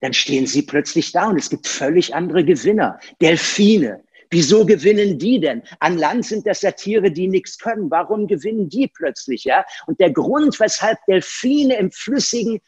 dann 0.00 0.12
stehen 0.12 0.46
Sie 0.46 0.62
plötzlich 0.62 1.12
da 1.12 1.30
und 1.30 1.38
es 1.38 1.50
gibt 1.50 1.66
völlig 1.66 2.14
andere 2.14 2.44
Gewinner. 2.44 3.00
Delfine. 3.20 4.04
Wieso 4.30 4.66
gewinnen 4.66 5.18
die 5.18 5.40
denn? 5.40 5.62
An 5.80 5.96
Land 5.96 6.26
sind 6.26 6.46
das 6.46 6.62
ja 6.62 6.72
Tiere, 6.72 7.10
die 7.10 7.28
nichts 7.28 7.58
können. 7.58 7.90
Warum 7.90 8.26
gewinnen 8.26 8.68
die 8.68 8.88
plötzlich, 8.88 9.44
ja? 9.44 9.64
Und 9.86 10.00
der 10.00 10.12
Grund, 10.12 10.58
weshalb 10.60 10.98
Delfine 11.06 11.76
im 11.78 11.90
flüssigen 11.90 12.60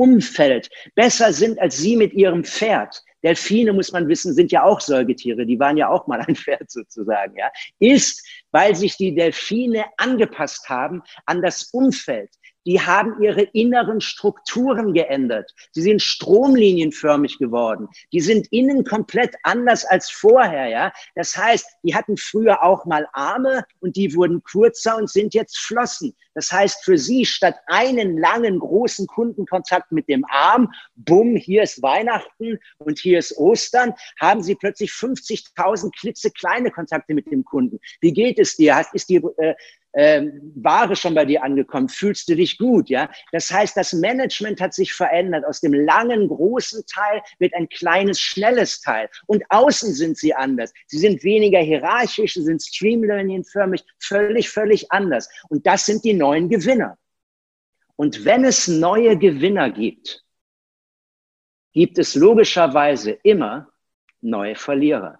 Umfeld 0.00 0.70
besser 0.94 1.30
sind 1.34 1.60
als 1.60 1.76
Sie 1.76 1.94
mit 1.94 2.14
Ihrem 2.14 2.42
Pferd, 2.42 3.04
Delfine, 3.22 3.74
muss 3.74 3.92
man 3.92 4.08
wissen, 4.08 4.32
sind 4.32 4.50
ja 4.50 4.64
auch 4.64 4.80
Säugetiere, 4.80 5.44
die 5.44 5.60
waren 5.60 5.76
ja 5.76 5.90
auch 5.90 6.06
mal 6.06 6.22
ein 6.22 6.36
Pferd 6.36 6.70
sozusagen, 6.70 7.36
ja, 7.36 7.50
ist, 7.78 8.26
weil 8.50 8.74
sich 8.74 8.96
die 8.96 9.14
Delfine 9.14 9.84
angepasst 9.98 10.70
haben 10.70 11.02
an 11.26 11.42
das 11.42 11.64
Umfeld 11.72 12.30
die 12.66 12.80
haben 12.80 13.20
ihre 13.22 13.42
inneren 13.42 14.00
Strukturen 14.00 14.92
geändert. 14.92 15.54
Sie 15.72 15.82
sind 15.82 16.02
stromlinienförmig 16.02 17.38
geworden. 17.38 17.88
Die 18.12 18.20
sind 18.20 18.48
innen 18.50 18.84
komplett 18.84 19.34
anders 19.42 19.84
als 19.84 20.10
vorher, 20.10 20.68
ja. 20.68 20.92
Das 21.14 21.36
heißt, 21.36 21.66
die 21.82 21.94
hatten 21.94 22.16
früher 22.16 22.62
auch 22.62 22.84
mal 22.84 23.08
Arme 23.12 23.64
und 23.80 23.96
die 23.96 24.14
wurden 24.14 24.42
kurzer 24.42 24.96
und 24.96 25.10
sind 25.10 25.34
jetzt 25.34 25.58
Flossen. 25.58 26.14
Das 26.34 26.52
heißt, 26.52 26.84
für 26.84 26.96
sie 26.96 27.24
statt 27.26 27.56
einen 27.66 28.16
langen, 28.18 28.60
großen 28.60 29.06
Kundenkontakt 29.06 29.90
mit 29.90 30.08
dem 30.08 30.24
Arm, 30.28 30.72
bumm, 30.94 31.36
hier 31.36 31.62
ist 31.62 31.82
Weihnachten 31.82 32.58
und 32.78 32.98
hier 32.98 33.18
ist 33.18 33.36
Ostern, 33.36 33.94
haben 34.20 34.42
sie 34.42 34.54
plötzlich 34.54 34.90
50.000 34.90 35.90
klitzekleine 35.98 36.70
Kontakte 36.70 37.14
mit 37.14 37.30
dem 37.30 37.44
Kunden. 37.44 37.80
Wie 38.00 38.12
geht 38.12 38.38
es 38.38 38.56
dir? 38.56 38.84
Ist 38.92 39.08
die, 39.08 39.16
äh, 39.16 39.54
ähm, 39.94 40.52
Ware 40.54 40.94
schon 40.94 41.14
bei 41.14 41.24
dir 41.24 41.42
angekommen, 41.42 41.88
fühlst 41.88 42.28
du 42.28 42.36
dich 42.36 42.58
gut, 42.58 42.88
ja? 42.88 43.10
Das 43.32 43.50
heißt, 43.50 43.76
das 43.76 43.92
Management 43.92 44.60
hat 44.60 44.74
sich 44.74 44.92
verändert. 44.92 45.44
Aus 45.44 45.60
dem 45.60 45.74
langen, 45.74 46.28
großen 46.28 46.84
Teil 46.86 47.22
wird 47.38 47.54
ein 47.54 47.68
kleines, 47.68 48.20
schnelles 48.20 48.80
Teil. 48.80 49.08
Und 49.26 49.42
außen 49.48 49.92
sind 49.92 50.16
sie 50.16 50.34
anders. 50.34 50.72
Sie 50.86 50.98
sind 50.98 51.24
weniger 51.24 51.60
hierarchisch, 51.60 52.34
sie 52.34 52.42
sind 52.42 52.62
streamlining-förmig, 52.62 53.84
völlig, 53.98 54.48
völlig 54.48 54.90
anders. 54.92 55.28
Und 55.48 55.66
das 55.66 55.86
sind 55.86 56.04
die 56.04 56.14
neuen 56.14 56.48
Gewinner. 56.48 56.96
Und 57.96 58.24
wenn 58.24 58.44
es 58.44 58.68
neue 58.68 59.18
Gewinner 59.18 59.70
gibt, 59.70 60.24
gibt 61.72 61.98
es 61.98 62.14
logischerweise 62.14 63.12
immer 63.22 63.70
neue 64.20 64.54
Verlierer. 64.54 65.19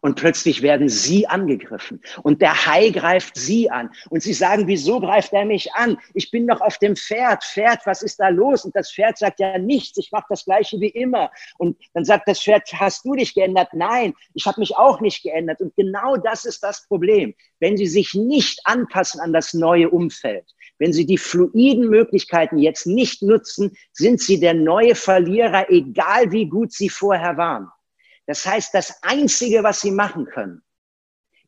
Und 0.00 0.16
plötzlich 0.16 0.62
werden 0.62 0.88
sie 0.88 1.26
angegriffen. 1.26 2.00
Und 2.22 2.40
der 2.40 2.66
Hai 2.66 2.90
greift 2.90 3.36
sie 3.36 3.70
an. 3.70 3.90
Und 4.08 4.22
sie 4.22 4.32
sagen, 4.32 4.66
wieso 4.66 5.00
greift 5.00 5.32
er 5.32 5.44
mich 5.44 5.72
an? 5.74 5.98
Ich 6.14 6.30
bin 6.30 6.46
doch 6.46 6.60
auf 6.60 6.78
dem 6.78 6.96
Pferd. 6.96 7.44
Pferd, 7.44 7.80
was 7.84 8.02
ist 8.02 8.18
da 8.18 8.28
los? 8.28 8.64
Und 8.64 8.74
das 8.74 8.92
Pferd 8.92 9.18
sagt 9.18 9.38
ja 9.38 9.58
nichts. 9.58 9.98
Ich 9.98 10.10
mache 10.10 10.26
das 10.30 10.44
gleiche 10.44 10.80
wie 10.80 10.88
immer. 10.88 11.30
Und 11.58 11.76
dann 11.94 12.04
sagt 12.04 12.26
das 12.28 12.40
Pferd, 12.40 12.68
hast 12.72 13.04
du 13.04 13.14
dich 13.14 13.34
geändert? 13.34 13.68
Nein, 13.72 14.14
ich 14.34 14.46
habe 14.46 14.60
mich 14.60 14.76
auch 14.76 15.00
nicht 15.00 15.22
geändert. 15.22 15.60
Und 15.60 15.76
genau 15.76 16.16
das 16.16 16.44
ist 16.44 16.62
das 16.62 16.86
Problem. 16.86 17.34
Wenn 17.60 17.76
sie 17.76 17.86
sich 17.86 18.14
nicht 18.14 18.60
anpassen 18.64 19.20
an 19.20 19.32
das 19.32 19.52
neue 19.52 19.90
Umfeld, 19.90 20.46
wenn 20.78 20.92
sie 20.92 21.06
die 21.06 21.18
fluiden 21.18 21.88
Möglichkeiten 21.88 22.58
jetzt 22.58 22.86
nicht 22.86 23.22
nutzen, 23.22 23.76
sind 23.92 24.20
sie 24.20 24.40
der 24.40 24.54
neue 24.54 24.94
Verlierer, 24.94 25.70
egal 25.70 26.32
wie 26.32 26.46
gut 26.46 26.72
sie 26.72 26.88
vorher 26.88 27.36
waren. 27.36 27.68
Das 28.26 28.46
heißt, 28.46 28.72
das 28.74 29.02
Einzige, 29.02 29.62
was 29.62 29.80
sie 29.80 29.90
machen 29.90 30.26
können, 30.26 30.62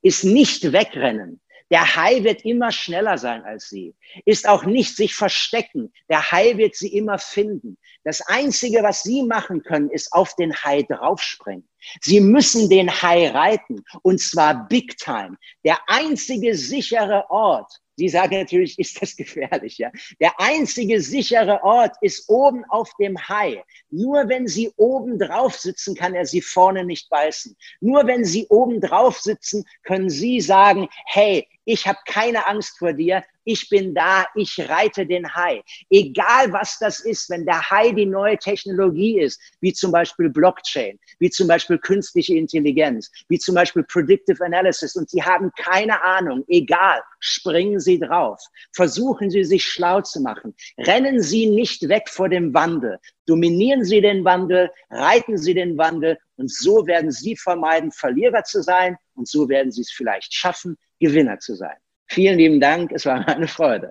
ist 0.02 0.24
nicht 0.24 0.72
wegrennen. 0.72 1.40
Der 1.70 1.96
Hai 1.96 2.22
wird 2.22 2.44
immer 2.44 2.70
schneller 2.70 3.16
sein 3.16 3.42
als 3.42 3.68
sie. 3.68 3.94
Ist 4.26 4.46
auch 4.46 4.64
nicht 4.64 4.96
sich 4.96 5.14
verstecken. 5.14 5.92
Der 6.08 6.30
Hai 6.30 6.56
wird 6.56 6.76
sie 6.76 6.94
immer 6.94 7.18
finden. 7.18 7.78
Das 8.04 8.20
Einzige, 8.20 8.82
was 8.82 9.02
sie 9.02 9.22
machen 9.22 9.62
können, 9.62 9.90
ist 9.90 10.12
auf 10.12 10.36
den 10.36 10.54
Hai 10.54 10.82
draufspringen. 10.82 11.68
Sie 12.02 12.20
müssen 12.20 12.68
den 12.68 12.90
Hai 12.90 13.28
reiten. 13.30 13.82
Und 14.02 14.20
zwar 14.20 14.68
big 14.68 14.98
time. 14.98 15.36
Der 15.64 15.78
einzige 15.88 16.54
sichere 16.54 17.24
Ort, 17.30 17.80
Sie 17.96 18.08
sagen 18.08 18.38
natürlich, 18.38 18.78
ist 18.78 19.00
das 19.00 19.16
gefährlich, 19.16 19.78
ja. 19.78 19.90
Der 20.20 20.38
einzige 20.38 21.00
sichere 21.00 21.62
Ort 21.62 21.96
ist 22.00 22.28
oben 22.28 22.64
auf 22.68 22.90
dem 22.98 23.16
Hai. 23.28 23.62
Nur 23.90 24.28
wenn 24.28 24.46
Sie 24.46 24.72
oben 24.76 25.18
drauf 25.18 25.56
sitzen, 25.56 25.94
kann 25.94 26.14
er 26.14 26.26
Sie 26.26 26.40
vorne 26.40 26.84
nicht 26.84 27.08
beißen. 27.10 27.56
Nur 27.80 28.06
wenn 28.06 28.24
Sie 28.24 28.46
oben 28.48 28.80
drauf 28.80 29.18
sitzen, 29.18 29.64
können 29.82 30.10
Sie 30.10 30.40
sagen, 30.40 30.88
hey, 31.06 31.46
ich 31.64 31.86
habe 31.86 31.98
keine 32.06 32.46
Angst 32.46 32.78
vor 32.78 32.92
dir, 32.92 33.22
ich 33.44 33.68
bin 33.68 33.94
da, 33.94 34.26
ich 34.34 34.58
reite 34.68 35.06
den 35.06 35.34
Hai. 35.34 35.62
Egal 35.90 36.52
was 36.52 36.78
das 36.78 37.00
ist, 37.00 37.28
wenn 37.28 37.44
der 37.44 37.70
Hai 37.70 37.92
die 37.92 38.06
neue 38.06 38.38
Technologie 38.38 39.20
ist, 39.20 39.40
wie 39.60 39.72
zum 39.72 39.92
Beispiel 39.92 40.30
Blockchain, 40.30 40.98
wie 41.18 41.30
zum 41.30 41.46
Beispiel 41.46 41.78
künstliche 41.78 42.36
Intelligenz, 42.36 43.10
wie 43.28 43.38
zum 43.38 43.54
Beispiel 43.54 43.84
Predictive 43.84 44.42
Analysis 44.44 44.96
und 44.96 45.10
Sie 45.10 45.22
haben 45.22 45.50
keine 45.56 46.02
Ahnung, 46.02 46.44
egal, 46.48 47.00
springen 47.20 47.80
Sie 47.80 47.98
drauf. 47.98 48.40
Versuchen 48.72 49.30
Sie 49.30 49.44
sich 49.44 49.64
schlau 49.64 50.00
zu 50.00 50.20
machen. 50.20 50.54
Rennen 50.78 51.20
Sie 51.20 51.46
nicht 51.46 51.88
weg 51.88 52.08
vor 52.08 52.28
dem 52.28 52.54
Wandel. 52.54 52.98
Dominieren 53.26 53.84
Sie 53.84 54.00
den 54.00 54.24
Wandel, 54.24 54.70
reiten 54.90 55.38
Sie 55.38 55.54
den 55.54 55.78
Wandel 55.78 56.18
und 56.36 56.50
so 56.50 56.86
werden 56.86 57.10
Sie 57.10 57.36
vermeiden, 57.36 57.90
Verlierer 57.90 58.44
zu 58.44 58.62
sein 58.62 58.96
und 59.14 59.28
so 59.28 59.48
werden 59.48 59.72
Sie 59.72 59.82
es 59.82 59.90
vielleicht 59.90 60.34
schaffen, 60.34 60.76
Gewinner 61.00 61.38
zu 61.38 61.54
sein. 61.54 61.76
Vielen 62.06 62.38
lieben 62.38 62.60
Dank, 62.60 62.92
es 62.92 63.06
war 63.06 63.26
eine 63.26 63.48
Freude. 63.48 63.90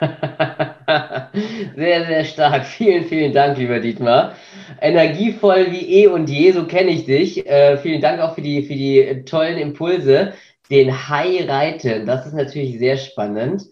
sehr, 1.76 2.06
sehr 2.06 2.24
stark. 2.24 2.64
Vielen, 2.66 3.04
vielen 3.06 3.32
Dank, 3.32 3.58
lieber 3.58 3.80
Dietmar. 3.80 4.36
Energievoll 4.80 5.72
wie 5.72 6.02
eh 6.02 6.06
und 6.06 6.30
je, 6.30 6.52
so 6.52 6.66
kenne 6.66 6.90
ich 6.90 7.04
dich. 7.04 7.46
Äh, 7.46 7.78
vielen 7.78 8.00
Dank 8.00 8.20
auch 8.20 8.34
für 8.34 8.42
die, 8.42 8.62
für 8.62 8.74
die 8.74 9.24
tollen 9.24 9.58
Impulse. 9.58 10.34
Den 10.70 11.08
Hai 11.08 11.44
reiten, 11.48 12.06
das 12.06 12.26
ist 12.26 12.34
natürlich 12.34 12.78
sehr 12.78 12.96
spannend. 12.96 13.64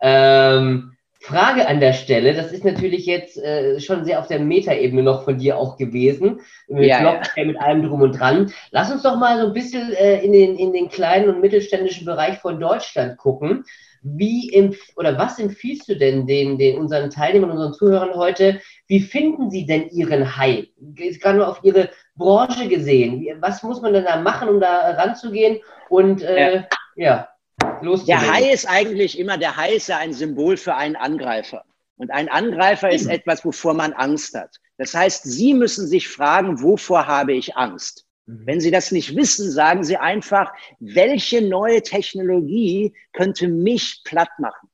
Ähm, 0.00 0.92
Frage 1.20 1.66
an 1.66 1.80
der 1.80 1.94
Stelle, 1.94 2.32
das 2.32 2.52
ist 2.52 2.64
natürlich 2.64 3.04
jetzt 3.04 3.38
äh, 3.38 3.80
schon 3.80 4.04
sehr 4.04 4.20
auf 4.20 4.28
der 4.28 4.38
Metaebene 4.38 5.02
noch 5.02 5.24
von 5.24 5.38
dir 5.38 5.58
auch 5.58 5.76
gewesen, 5.76 6.40
mit 6.68 6.86
ja, 6.86 7.00
Blockchain, 7.00 7.46
ja. 7.46 7.52
mit 7.52 7.60
allem 7.60 7.82
drum 7.82 8.02
und 8.02 8.12
dran. 8.12 8.52
Lass 8.70 8.90
uns 8.92 9.02
doch 9.02 9.16
mal 9.16 9.40
so 9.40 9.48
ein 9.48 9.52
bisschen 9.52 9.92
äh, 9.94 10.20
in, 10.20 10.32
den, 10.32 10.56
in 10.56 10.72
den 10.72 10.88
kleinen 10.88 11.28
und 11.28 11.40
mittelständischen 11.40 12.06
Bereich 12.06 12.38
von 12.38 12.60
Deutschland 12.60 13.18
gucken. 13.18 13.64
Wie 14.02 14.52
empf 14.54 14.78
oder 14.96 15.18
was 15.18 15.40
empfiehlst 15.40 15.88
du 15.88 15.96
denn 15.96 16.26
den, 16.28 16.56
den 16.56 16.78
unseren 16.78 17.10
Teilnehmern, 17.10 17.50
unseren 17.50 17.74
Zuhörern 17.74 18.14
heute? 18.14 18.60
Wie 18.86 19.00
finden 19.00 19.50
sie 19.50 19.66
denn 19.66 19.88
ihren 19.88 20.36
Hype? 20.36 20.68
Gerade 20.94 21.38
nur 21.38 21.48
auf 21.48 21.60
ihre 21.64 21.90
Branche 22.14 22.68
gesehen. 22.68 23.26
Was 23.40 23.64
muss 23.64 23.82
man 23.82 23.92
denn 23.92 24.04
da 24.04 24.20
machen, 24.20 24.48
um 24.48 24.60
da 24.60 24.92
ranzugehen? 24.92 25.58
Und 25.88 26.22
äh, 26.22 26.58
ja. 26.58 26.64
ja. 26.94 27.28
Der 27.82 28.32
Hai 28.32 28.52
ist 28.52 28.66
eigentlich 28.66 29.18
immer, 29.18 29.38
der 29.38 29.56
Hai 29.56 29.74
ist 29.74 29.88
ja 29.88 29.98
ein 29.98 30.12
Symbol 30.12 30.56
für 30.56 30.74
einen 30.74 30.96
Angreifer. 30.96 31.64
Und 31.96 32.10
ein 32.10 32.28
Angreifer 32.28 32.90
ist 32.90 33.06
etwas, 33.06 33.44
wovor 33.44 33.74
man 33.74 33.92
Angst 33.92 34.34
hat. 34.34 34.56
Das 34.76 34.94
heißt, 34.94 35.24
Sie 35.24 35.54
müssen 35.54 35.86
sich 35.88 36.08
fragen, 36.08 36.62
wovor 36.62 37.06
habe 37.06 37.32
ich 37.32 37.56
Angst? 37.56 38.06
Mhm. 38.26 38.46
Wenn 38.46 38.60
Sie 38.60 38.70
das 38.70 38.92
nicht 38.92 39.16
wissen, 39.16 39.50
sagen 39.50 39.82
Sie 39.82 39.96
einfach, 39.96 40.52
welche 40.78 41.42
neue 41.42 41.82
Technologie 41.82 42.94
könnte 43.12 43.48
mich 43.48 44.02
platt 44.04 44.30
machen? 44.38 44.68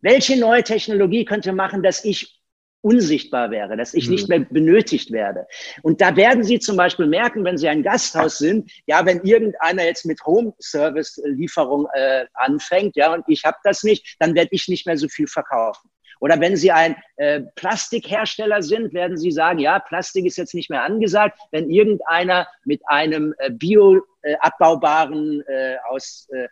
Welche 0.00 0.38
neue 0.38 0.62
Technologie 0.62 1.24
könnte 1.24 1.52
machen, 1.52 1.82
dass 1.82 2.04
ich 2.04 2.41
unsichtbar 2.82 3.50
wäre, 3.50 3.76
dass 3.76 3.94
ich 3.94 4.10
nicht 4.10 4.28
mhm. 4.28 4.36
mehr 4.36 4.46
benötigt 4.50 5.10
werde. 5.12 5.46
Und 5.82 6.00
da 6.00 6.14
werden 6.16 6.44
Sie 6.44 6.58
zum 6.58 6.76
Beispiel 6.76 7.06
merken, 7.06 7.44
wenn 7.44 7.56
Sie 7.56 7.68
ein 7.68 7.82
Gasthaus 7.82 8.38
sind, 8.38 8.70
ja, 8.86 9.06
wenn 9.06 9.22
irgendeiner 9.22 9.84
jetzt 9.84 10.04
mit 10.04 10.24
Home-Service-Lieferung 10.24 11.86
äh, 11.94 12.26
anfängt, 12.34 12.96
ja, 12.96 13.14
und 13.14 13.24
ich 13.28 13.44
habe 13.44 13.56
das 13.64 13.82
nicht, 13.82 14.16
dann 14.18 14.34
werde 14.34 14.50
ich 14.52 14.68
nicht 14.68 14.86
mehr 14.86 14.98
so 14.98 15.08
viel 15.08 15.26
verkaufen. 15.26 15.88
Oder 16.22 16.40
wenn 16.40 16.56
Sie 16.56 16.70
ein 16.70 16.94
äh, 17.16 17.40
Plastikhersteller 17.56 18.62
sind, 18.62 18.94
werden 18.94 19.16
Sie 19.16 19.32
sagen, 19.32 19.58
ja, 19.58 19.80
Plastik 19.80 20.24
ist 20.24 20.36
jetzt 20.36 20.54
nicht 20.54 20.70
mehr 20.70 20.84
angesagt. 20.84 21.36
Wenn 21.50 21.68
irgendeiner 21.68 22.46
mit 22.64 22.80
einem 22.86 23.34
äh, 23.38 23.50
bioabbaubaren 23.50 25.42
äh, 25.48 25.78
aus 25.88 26.28
äh, 26.30 26.46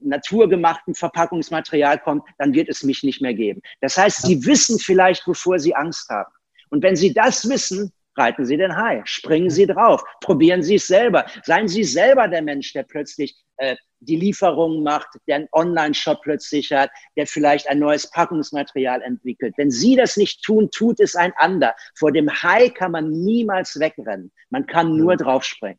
naturgemachten 0.00 0.94
Verpackungsmaterial 0.94 1.98
kommt, 1.98 2.24
dann 2.38 2.54
wird 2.54 2.68
es 2.68 2.82
mich 2.82 3.02
nicht 3.02 3.20
mehr 3.20 3.34
geben. 3.34 3.60
Das 3.80 3.96
heißt, 3.96 4.22
Sie 4.22 4.44
wissen 4.46 4.78
vielleicht, 4.78 5.26
wovor 5.26 5.58
Sie 5.58 5.74
Angst 5.74 6.08
haben. 6.08 6.32
Und 6.70 6.82
wenn 6.82 6.96
Sie 6.96 7.12
das 7.12 7.48
wissen, 7.48 7.92
reiten 8.16 8.44
Sie 8.44 8.56
den 8.56 8.76
Hai, 8.76 9.02
springen 9.04 9.50
Sie 9.50 9.66
drauf, 9.66 10.02
probieren 10.20 10.62
Sie 10.62 10.76
es 10.76 10.86
selber. 10.86 11.26
Seien 11.42 11.68
Sie 11.68 11.84
selber 11.84 12.28
der 12.28 12.42
Mensch, 12.42 12.72
der 12.72 12.84
plötzlich 12.84 13.36
äh, 13.56 13.76
die 14.00 14.16
Lieferungen 14.16 14.82
macht, 14.82 15.08
der 15.26 15.36
einen 15.36 15.48
Online-Shop 15.52 16.20
plötzlich 16.22 16.72
hat, 16.72 16.90
der 17.16 17.26
vielleicht 17.26 17.68
ein 17.68 17.78
neues 17.78 18.10
Packungsmaterial 18.10 19.02
entwickelt. 19.02 19.54
Wenn 19.56 19.70
Sie 19.70 19.96
das 19.96 20.16
nicht 20.16 20.42
tun, 20.42 20.70
tut 20.70 21.00
es 21.00 21.14
ein 21.16 21.32
anderer. 21.36 21.74
Vor 21.96 22.12
dem 22.12 22.30
Hai 22.30 22.68
kann 22.68 22.92
man 22.92 23.10
niemals 23.10 23.78
wegrennen. 23.78 24.30
Man 24.50 24.66
kann 24.66 24.96
nur 24.96 25.16
draufspringen. 25.16 25.78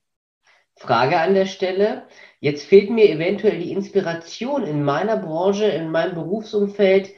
Frage 0.77 1.19
an 1.19 1.33
der 1.33 1.45
Stelle. 1.45 2.07
Jetzt 2.39 2.65
fehlt 2.65 2.89
mir 2.89 3.09
eventuell 3.09 3.59
die 3.59 3.71
Inspiration 3.71 4.63
in 4.63 4.83
meiner 4.83 5.17
Branche, 5.17 5.65
in 5.65 5.89
meinem 5.89 6.15
Berufsumfeld, 6.15 7.11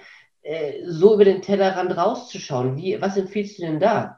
äh, 0.44 0.84
so 0.86 1.16
über 1.16 1.26
den 1.26 1.42
Tellerrand 1.42 1.98
rauszuschauen. 1.98 2.78
Wie, 2.78 3.02
was 3.02 3.18
empfiehlst 3.18 3.58
du 3.58 3.64
denn 3.64 3.80
da? 3.80 4.17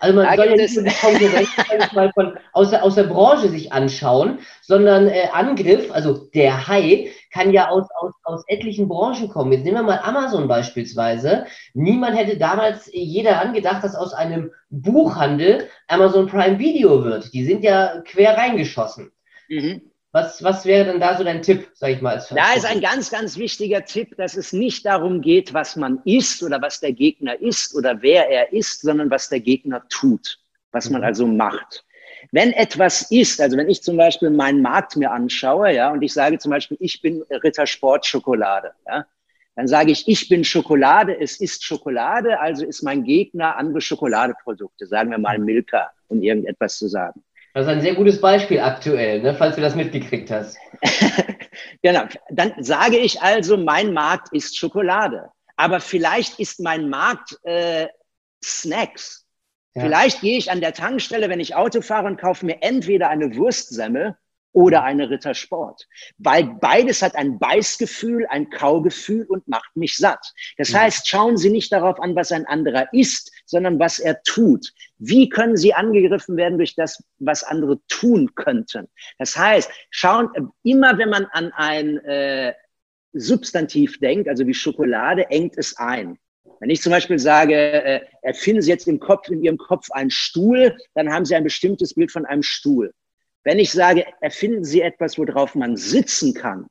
Also 0.00 0.14
man 0.14 0.26
da 0.26 0.36
soll 0.36 0.50
ja 0.50 0.56
nicht 0.56 0.74
nur 0.76 0.84
die 0.84 0.90
Konkurrenz 0.90 1.92
mal 1.92 2.12
von, 2.12 2.38
aus, 2.52 2.70
der, 2.70 2.82
aus 2.84 2.94
der 2.94 3.04
Branche 3.04 3.48
sich 3.48 3.72
anschauen, 3.72 4.40
sondern 4.62 5.08
äh, 5.08 5.28
Angriff, 5.32 5.90
also 5.90 6.28
der 6.34 6.68
Hai, 6.68 7.10
kann 7.32 7.52
ja 7.52 7.68
aus, 7.68 7.86
aus, 7.98 8.12
aus 8.24 8.44
etlichen 8.48 8.88
Branchen 8.88 9.28
kommen. 9.28 9.52
Jetzt 9.52 9.64
nehmen 9.64 9.76
wir 9.76 9.82
mal 9.82 10.00
Amazon 10.02 10.48
beispielsweise. 10.48 11.46
Niemand 11.74 12.16
hätte 12.16 12.38
damals 12.38 12.90
jeder 12.92 13.40
angedacht, 13.40 13.84
dass 13.84 13.94
aus 13.94 14.12
einem 14.14 14.52
Buchhandel 14.70 15.68
Amazon 15.88 16.26
Prime 16.26 16.58
Video 16.58 17.04
wird. 17.04 17.32
Die 17.32 17.44
sind 17.44 17.62
ja 17.62 18.00
quer 18.04 18.36
reingeschossen. 18.36 19.12
Mhm. 19.48 19.82
Was, 20.16 20.42
was 20.42 20.64
wäre 20.64 20.86
denn 20.86 20.98
da 20.98 21.14
so 21.14 21.24
dein 21.24 21.42
Tipp, 21.42 21.68
sag 21.74 21.90
ich 21.90 22.00
mal? 22.00 22.24
Da 22.34 22.54
ist 22.54 22.64
ein 22.64 22.80
ganz, 22.80 23.10
ganz 23.10 23.36
wichtiger 23.36 23.84
Tipp, 23.84 24.16
dass 24.16 24.34
es 24.34 24.54
nicht 24.54 24.86
darum 24.86 25.20
geht, 25.20 25.52
was 25.52 25.76
man 25.76 26.00
ist 26.06 26.42
oder 26.42 26.62
was 26.62 26.80
der 26.80 26.94
Gegner 26.94 27.38
ist 27.38 27.74
oder 27.74 28.00
wer 28.00 28.30
er 28.30 28.50
ist, 28.50 28.80
sondern 28.80 29.10
was 29.10 29.28
der 29.28 29.40
Gegner 29.40 29.86
tut, 29.90 30.38
was 30.72 30.88
man 30.88 31.02
mhm. 31.02 31.06
also 31.06 31.26
macht. 31.26 31.84
Wenn 32.32 32.54
etwas 32.54 33.10
ist, 33.10 33.42
also 33.42 33.58
wenn 33.58 33.68
ich 33.68 33.82
zum 33.82 33.98
Beispiel 33.98 34.30
meinen 34.30 34.62
Markt 34.62 34.96
mir 34.96 35.10
anschaue, 35.10 35.74
ja, 35.74 35.92
und 35.92 36.00
ich 36.00 36.14
sage 36.14 36.38
zum 36.38 36.50
Beispiel, 36.50 36.78
ich 36.80 37.02
bin 37.02 37.22
Rittersport 37.28 38.06
Schokolade, 38.06 38.72
ja, 38.86 39.04
dann 39.54 39.68
sage 39.68 39.92
ich, 39.92 40.08
ich 40.08 40.30
bin 40.30 40.44
Schokolade, 40.44 41.14
es 41.20 41.38
ist 41.42 41.62
Schokolade, 41.62 42.40
also 42.40 42.64
ist 42.64 42.82
mein 42.82 43.04
Gegner 43.04 43.58
andere 43.58 43.82
Schokoladeprodukte, 43.82 44.86
sagen 44.86 45.10
wir 45.10 45.18
mal 45.18 45.38
Milka, 45.38 45.90
um 46.08 46.22
irgendetwas 46.22 46.78
zu 46.78 46.88
sagen. 46.88 47.22
Das 47.56 47.64
ist 47.64 47.72
ein 47.72 47.80
sehr 47.80 47.94
gutes 47.94 48.20
Beispiel 48.20 48.60
aktuell, 48.60 49.22
ne, 49.22 49.34
falls 49.34 49.56
du 49.56 49.62
das 49.62 49.74
mitgekriegt 49.74 50.30
hast. 50.30 50.58
genau. 51.82 52.02
Dann 52.28 52.52
sage 52.58 52.98
ich 52.98 53.22
also, 53.22 53.56
mein 53.56 53.94
Markt 53.94 54.30
ist 54.34 54.58
Schokolade. 54.58 55.30
Aber 55.56 55.80
vielleicht 55.80 56.38
ist 56.38 56.60
mein 56.60 56.90
Markt 56.90 57.38
äh, 57.44 57.86
Snacks. 58.44 59.26
Ja. 59.74 59.84
Vielleicht 59.84 60.20
gehe 60.20 60.36
ich 60.36 60.50
an 60.50 60.60
der 60.60 60.74
Tankstelle, 60.74 61.30
wenn 61.30 61.40
ich 61.40 61.54
Auto 61.54 61.80
fahre 61.80 62.08
und 62.08 62.20
kaufe 62.20 62.44
mir 62.44 62.58
entweder 62.60 63.08
eine 63.08 63.34
Wurstsemmel 63.34 64.18
oder 64.56 64.84
eine 64.84 65.10
Rittersport. 65.10 65.86
Weil 66.16 66.44
beides 66.62 67.02
hat 67.02 67.14
ein 67.14 67.38
Beißgefühl, 67.38 68.26
ein 68.30 68.48
Kaugefühl 68.48 69.26
und 69.28 69.46
macht 69.46 69.76
mich 69.76 69.98
satt. 69.98 70.32
Das 70.56 70.70
mhm. 70.70 70.78
heißt, 70.78 71.06
schauen 71.06 71.36
Sie 71.36 71.50
nicht 71.50 71.70
darauf 71.70 72.00
an, 72.00 72.16
was 72.16 72.32
ein 72.32 72.46
anderer 72.46 72.90
isst, 72.94 73.30
sondern 73.44 73.78
was 73.78 73.98
er 73.98 74.22
tut. 74.22 74.72
Wie 74.96 75.28
können 75.28 75.58
Sie 75.58 75.74
angegriffen 75.74 76.38
werden 76.38 76.56
durch 76.56 76.74
das, 76.74 77.04
was 77.18 77.44
andere 77.44 77.80
tun 77.88 78.34
könnten? 78.34 78.88
Das 79.18 79.36
heißt, 79.36 79.70
schauen, 79.90 80.30
immer 80.62 80.96
wenn 80.96 81.10
man 81.10 81.26
an 81.32 81.52
ein 81.54 81.98
äh, 82.06 82.54
Substantiv 83.12 84.00
denkt, 84.00 84.26
also 84.26 84.46
wie 84.46 84.54
Schokolade, 84.54 85.28
engt 85.28 85.58
es 85.58 85.76
ein. 85.76 86.18
Wenn 86.60 86.70
ich 86.70 86.80
zum 86.80 86.92
Beispiel 86.92 87.18
sage, 87.18 87.54
äh, 87.54 88.00
erfinden 88.22 88.62
Sie 88.62 88.70
jetzt 88.70 88.88
im 88.88 89.00
Kopf, 89.00 89.28
in 89.28 89.42
Ihrem 89.42 89.58
Kopf 89.58 89.90
einen 89.90 90.10
Stuhl, 90.10 90.74
dann 90.94 91.12
haben 91.12 91.26
Sie 91.26 91.34
ein 91.34 91.44
bestimmtes 91.44 91.92
Bild 91.92 92.10
von 92.10 92.24
einem 92.24 92.42
Stuhl. 92.42 92.94
Wenn 93.46 93.60
ich 93.60 93.70
sage, 93.70 94.04
erfinden 94.20 94.64
Sie 94.64 94.80
etwas, 94.80 95.16
worauf 95.18 95.54
man 95.54 95.76
sitzen 95.76 96.34
kann, 96.34 96.66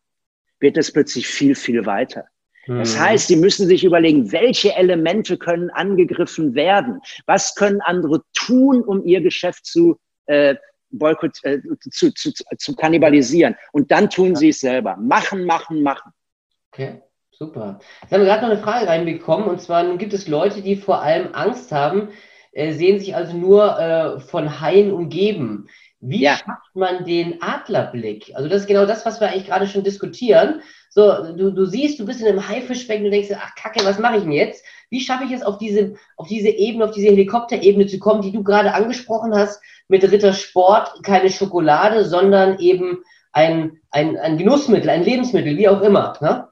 wird 0.59 0.75
es 0.75 0.91
plötzlich 0.91 1.25
viel, 1.25 1.55
viel 1.55 1.85
weiter. 1.85 2.25
Das 2.67 2.95
mhm. 2.95 2.99
heißt, 2.99 3.27
Sie 3.29 3.38
müssen 3.38 3.65
sich 3.65 3.85
überlegen, 3.85 4.33
welche 4.33 4.75
Elemente 4.75 5.38
können 5.38 5.69
angegriffen 5.69 6.53
werden? 6.53 6.99
Was 7.27 7.55
können 7.55 7.79
andere 7.79 8.23
tun, 8.33 8.83
um 8.83 9.05
ihr 9.05 9.21
Geschäft 9.21 9.65
zu, 9.65 9.97
äh, 10.25 10.55
boykott, 10.89 11.41
äh, 11.43 11.59
zu, 11.91 12.13
zu, 12.13 12.33
zu 12.33 12.75
kannibalisieren? 12.75 13.55
Und 13.71 13.89
dann 13.89 14.09
tun 14.09 14.35
Sie 14.35 14.49
es 14.49 14.59
selber. 14.59 14.97
Machen, 14.97 15.45
machen, 15.45 15.81
machen. 15.81 16.11
Okay. 16.73 17.01
Super. 17.31 17.79
Jetzt 18.01 18.11
haben 18.11 18.21
wir 18.21 18.27
gerade 18.27 18.41
noch 18.41 18.51
eine 18.51 18.61
Frage 18.61 18.88
reinbekommen, 18.88 19.47
und 19.47 19.61
zwar 19.61 19.97
gibt 19.97 20.13
es 20.13 20.27
Leute, 20.27 20.61
die 20.61 20.75
vor 20.75 21.01
allem 21.01 21.33
Angst 21.33 21.71
haben, 21.71 22.09
äh, 22.51 22.71
sehen 22.71 22.99
sich 22.99 23.15
also 23.15 23.35
nur 23.35 23.79
äh, 23.79 24.19
von 24.21 24.61
Haien 24.61 24.91
umgeben. 24.91 25.67
Wie 26.01 26.21
ja. 26.21 26.38
schafft 26.38 26.75
man 26.75 27.05
den 27.05 27.41
Adlerblick? 27.41 28.31
Also 28.36 28.49
das 28.49 28.62
ist 28.62 28.67
genau 28.67 28.86
das, 28.86 29.05
was 29.05 29.19
wir 29.19 29.29
eigentlich 29.29 29.47
gerade 29.47 29.67
schon 29.67 29.84
diskutieren. 29.84 30.62
So, 30.89 31.34
du, 31.34 31.51
du 31.51 31.65
siehst, 31.65 31.99
du 31.99 32.05
bist 32.05 32.21
in 32.21 32.27
einem 32.27 32.47
Haifischbecken, 32.47 33.05
du 33.05 33.10
denkst, 33.10 33.29
ach 33.36 33.55
Kacke, 33.55 33.84
was 33.84 33.99
mache 33.99 34.17
ich 34.17 34.23
denn 34.23 34.31
jetzt? 34.31 34.63
Wie 34.89 35.01
schaffe 35.01 35.25
ich 35.25 35.31
es, 35.31 35.41
auf 35.41 35.58
diese, 35.58 35.95
auf 36.15 36.27
diese 36.27 36.49
Ebene, 36.49 36.86
auf 36.86 36.91
diese 36.91 37.08
Helikopterebene 37.08 37.88
zu 37.88 37.99
kommen, 37.99 38.21
die 38.21 38.31
du 38.31 38.43
gerade 38.43 38.73
angesprochen 38.73 39.34
hast, 39.34 39.62
mit 39.88 40.03
Rittersport, 40.03 41.03
keine 41.03 41.29
Schokolade, 41.29 42.05
sondern 42.05 42.60
eben 42.60 42.99
ein, 43.31 43.81
ein, 43.91 44.17
ein 44.17 44.38
Genussmittel, 44.38 44.89
ein 44.89 45.03
Lebensmittel, 45.03 45.58
wie 45.58 45.67
auch 45.67 45.81
immer. 45.81 46.17
Ne? 46.21 46.47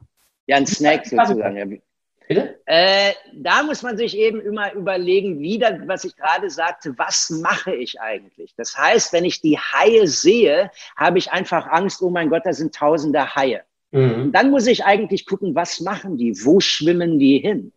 Ja, 0.48 0.58
ein 0.58 0.68
Snack 0.68 1.06
sozusagen. 1.06 1.82
Bitte? 2.28 2.60
Äh, 2.66 3.12
da 3.34 3.64
muss 3.64 3.82
man 3.82 3.98
sich 3.98 4.18
eben 4.18 4.40
immer 4.40 4.74
überlegen, 4.74 5.40
wieder, 5.40 5.80
was 5.88 6.06
ich 6.06 6.16
gerade 6.16 6.50
sagte, 6.50 6.98
was 6.98 7.30
mache 7.30 7.76
ich 7.76 8.00
eigentlich? 8.00 8.54
Das 8.56 8.78
heißt, 8.78 9.14
wenn 9.14 9.26
ich 9.26 9.42
die 9.42 9.58
Haie 9.58 10.08
sehe, 10.08 10.72
habe 10.96 11.18
ich 11.18 11.32
einfach 11.32 11.68
Angst, 11.68 12.02
oh 12.02 12.10
mein 12.10 12.30
Gott, 12.30 12.44
da 12.46 12.54
sind 12.54 12.74
tausende 12.74 13.36
Haie. 13.36 13.64
Mhm. 13.92 14.32
Dann 14.32 14.52
muss 14.52 14.68
ich 14.68 14.86
eigentlich 14.86 15.26
gucken, 15.26 15.54
was 15.54 15.82
machen 15.82 16.18
die? 16.18 16.34
Wo 16.44 16.60
schwimmen 16.60 17.20
die 17.20 17.40
hin? 17.40 17.72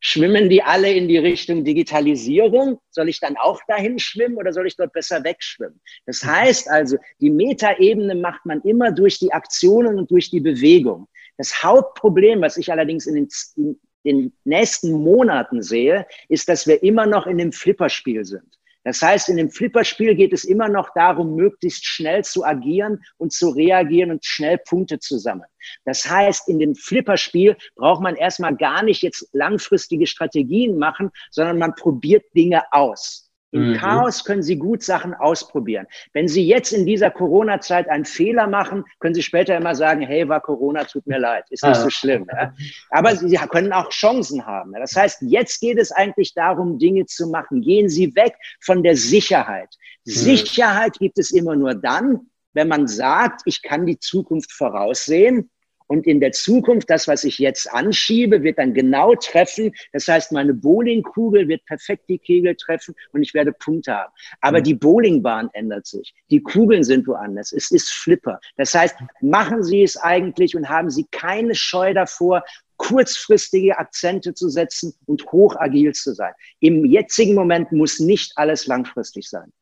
Schwimmen 0.00 0.48
die 0.48 0.62
alle 0.62 0.92
in 0.92 1.08
die 1.08 1.18
Richtung 1.18 1.64
Digitalisierung? 1.64 2.78
Soll 2.90 3.08
ich 3.08 3.18
dann 3.18 3.36
auch 3.36 3.60
dahin 3.66 3.98
schwimmen 3.98 4.36
oder 4.36 4.52
soll 4.52 4.68
ich 4.68 4.76
dort 4.76 4.92
besser 4.92 5.24
wegschwimmen? 5.24 5.80
Das 6.06 6.22
mhm. 6.22 6.28
heißt 6.28 6.70
also, 6.70 6.98
die 7.20 7.30
Metaebene 7.30 8.14
macht 8.14 8.46
man 8.46 8.60
immer 8.62 8.92
durch 8.92 9.18
die 9.18 9.32
Aktionen 9.32 9.98
und 9.98 10.10
durch 10.10 10.30
die 10.30 10.40
Bewegung. 10.40 11.08
Das 11.38 11.62
Hauptproblem, 11.62 12.42
was 12.42 12.56
ich 12.56 12.70
allerdings 12.70 13.06
in 13.06 13.14
den, 13.14 13.28
in 13.56 13.78
den 14.04 14.32
nächsten 14.44 14.92
Monaten 14.92 15.62
sehe, 15.62 16.06
ist, 16.28 16.48
dass 16.48 16.66
wir 16.66 16.82
immer 16.82 17.06
noch 17.06 17.26
in 17.26 17.38
dem 17.38 17.52
Flipperspiel 17.52 18.24
sind. 18.24 18.58
Das 18.84 19.02
heißt, 19.02 19.28
in 19.28 19.36
dem 19.36 19.50
Flipperspiel 19.50 20.14
geht 20.14 20.32
es 20.32 20.44
immer 20.44 20.68
noch 20.68 20.90
darum, 20.94 21.34
möglichst 21.34 21.84
schnell 21.84 22.24
zu 22.24 22.44
agieren 22.44 23.02
und 23.18 23.32
zu 23.32 23.50
reagieren 23.50 24.10
und 24.10 24.24
schnell 24.24 24.58
Punkte 24.58 24.98
zu 24.98 25.18
sammeln. 25.18 25.50
Das 25.84 26.08
heißt, 26.08 26.48
in 26.48 26.58
dem 26.58 26.74
Flipperspiel 26.74 27.56
braucht 27.74 28.00
man 28.00 28.16
erstmal 28.16 28.56
gar 28.56 28.82
nicht 28.82 29.02
jetzt 29.02 29.28
langfristige 29.32 30.06
Strategien 30.06 30.78
machen, 30.78 31.10
sondern 31.30 31.58
man 31.58 31.74
probiert 31.74 32.24
Dinge 32.34 32.62
aus. 32.72 33.27
Im 33.50 33.70
mhm. 33.70 33.74
Chaos 33.76 34.24
können 34.24 34.42
Sie 34.42 34.56
gut 34.56 34.82
Sachen 34.82 35.14
ausprobieren. 35.14 35.86
Wenn 36.12 36.28
Sie 36.28 36.46
jetzt 36.46 36.72
in 36.72 36.84
dieser 36.84 37.10
Corona-Zeit 37.10 37.88
einen 37.88 38.04
Fehler 38.04 38.46
machen, 38.46 38.84
können 38.98 39.14
Sie 39.14 39.22
später 39.22 39.56
immer 39.56 39.74
sagen, 39.74 40.02
hey, 40.02 40.28
war 40.28 40.40
Corona, 40.40 40.84
tut 40.84 41.06
mir 41.06 41.18
leid, 41.18 41.44
ist 41.50 41.64
nicht 41.64 41.76
ah. 41.76 41.82
so 41.82 41.88
schlimm. 41.88 42.26
Ja? 42.30 42.52
Aber 42.90 43.16
Sie 43.16 43.36
können 43.36 43.72
auch 43.72 43.88
Chancen 43.88 44.44
haben. 44.44 44.72
Das 44.72 44.94
heißt, 44.94 45.22
jetzt 45.22 45.60
geht 45.60 45.78
es 45.78 45.90
eigentlich 45.92 46.34
darum, 46.34 46.78
Dinge 46.78 47.06
zu 47.06 47.28
machen. 47.28 47.62
Gehen 47.62 47.88
Sie 47.88 48.14
weg 48.14 48.34
von 48.60 48.82
der 48.82 48.96
Sicherheit. 48.96 49.74
Mhm. 50.04 50.10
Sicherheit 50.10 50.98
gibt 50.98 51.18
es 51.18 51.30
immer 51.30 51.56
nur 51.56 51.74
dann, 51.74 52.28
wenn 52.52 52.68
man 52.68 52.86
sagt, 52.86 53.42
ich 53.46 53.62
kann 53.62 53.86
die 53.86 53.98
Zukunft 53.98 54.52
voraussehen 54.52 55.50
und 55.88 56.06
in 56.06 56.20
der 56.20 56.32
Zukunft, 56.32 56.88
das, 56.88 57.08
was 57.08 57.24
ich 57.24 57.38
jetzt 57.38 57.70
anschiebe, 57.72 58.42
wird 58.42 58.58
dann 58.58 58.74
genau 58.74 59.14
treffen. 59.14 59.72
Das 59.92 60.06
heißt, 60.06 60.32
meine 60.32 60.54
Bowlingkugel 60.54 61.48
wird 61.48 61.64
perfekt 61.64 62.04
die 62.08 62.18
Kegel 62.18 62.54
treffen 62.54 62.94
und 63.12 63.22
ich 63.22 63.34
werde 63.34 63.52
Punkte 63.52 63.94
haben. 63.94 64.12
Aber 64.40 64.60
mhm. 64.60 64.64
die 64.64 64.74
Bowlingbahn 64.74 65.50
ändert 65.54 65.86
sich. 65.86 66.14
Die 66.30 66.42
Kugeln 66.42 66.84
sind 66.84 67.06
woanders. 67.08 67.52
Es 67.52 67.70
ist 67.70 67.90
Flipper. 67.90 68.38
Das 68.56 68.74
heißt, 68.74 68.96
machen 69.20 69.64
Sie 69.64 69.82
es 69.82 69.96
eigentlich 69.96 70.54
und 70.54 70.68
haben 70.68 70.90
Sie 70.90 71.06
keine 71.10 71.54
Scheu 71.54 71.94
davor, 71.94 72.44
kurzfristige 72.76 73.78
Akzente 73.78 74.34
zu 74.34 74.48
setzen 74.48 74.94
und 75.06 75.30
hochagil 75.32 75.92
zu 75.92 76.14
sein. 76.14 76.32
Im 76.60 76.84
jetzigen 76.84 77.34
Moment 77.34 77.72
muss 77.72 77.98
nicht 77.98 78.32
alles 78.36 78.66
langfristig 78.66 79.28
sein. 79.28 79.52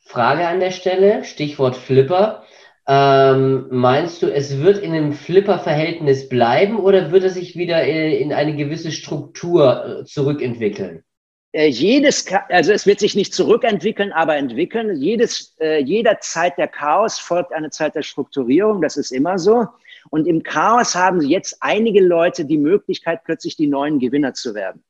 Frage 0.00 0.46
an 0.46 0.60
der 0.60 0.70
Stelle, 0.70 1.24
Stichwort 1.24 1.76
Flipper. 1.76 2.44
Ähm, 2.92 3.68
meinst 3.70 4.20
du, 4.20 4.26
es 4.26 4.58
wird 4.58 4.78
in 4.78 4.90
einem 4.90 5.12
Flipper-Verhältnis 5.12 6.28
bleiben 6.28 6.76
oder 6.76 7.12
wird 7.12 7.22
es 7.22 7.34
sich 7.34 7.54
wieder 7.54 7.84
in 7.84 8.32
eine 8.32 8.56
gewisse 8.56 8.90
Struktur 8.90 10.00
äh, 10.00 10.04
zurückentwickeln? 10.04 11.04
Äh, 11.52 11.68
jedes, 11.68 12.26
also 12.48 12.72
es 12.72 12.88
wird 12.88 12.98
sich 12.98 13.14
nicht 13.14 13.32
zurückentwickeln, 13.32 14.10
aber 14.10 14.34
entwickeln. 14.34 15.00
Jedes, 15.00 15.56
äh, 15.60 15.80
jeder 15.80 16.18
Zeit 16.18 16.58
der 16.58 16.66
Chaos 16.66 17.20
folgt 17.20 17.52
eine 17.52 17.70
Zeit 17.70 17.94
der 17.94 18.02
Strukturierung. 18.02 18.82
Das 18.82 18.96
ist 18.96 19.12
immer 19.12 19.38
so. 19.38 19.68
Und 20.10 20.26
im 20.26 20.42
Chaos 20.42 20.96
haben 20.96 21.20
jetzt 21.20 21.58
einige 21.60 22.00
Leute 22.00 22.44
die 22.44 22.58
Möglichkeit, 22.58 23.22
plötzlich 23.22 23.54
die 23.54 23.68
neuen 23.68 24.00
Gewinner 24.00 24.34
zu 24.34 24.52
werden. 24.52 24.82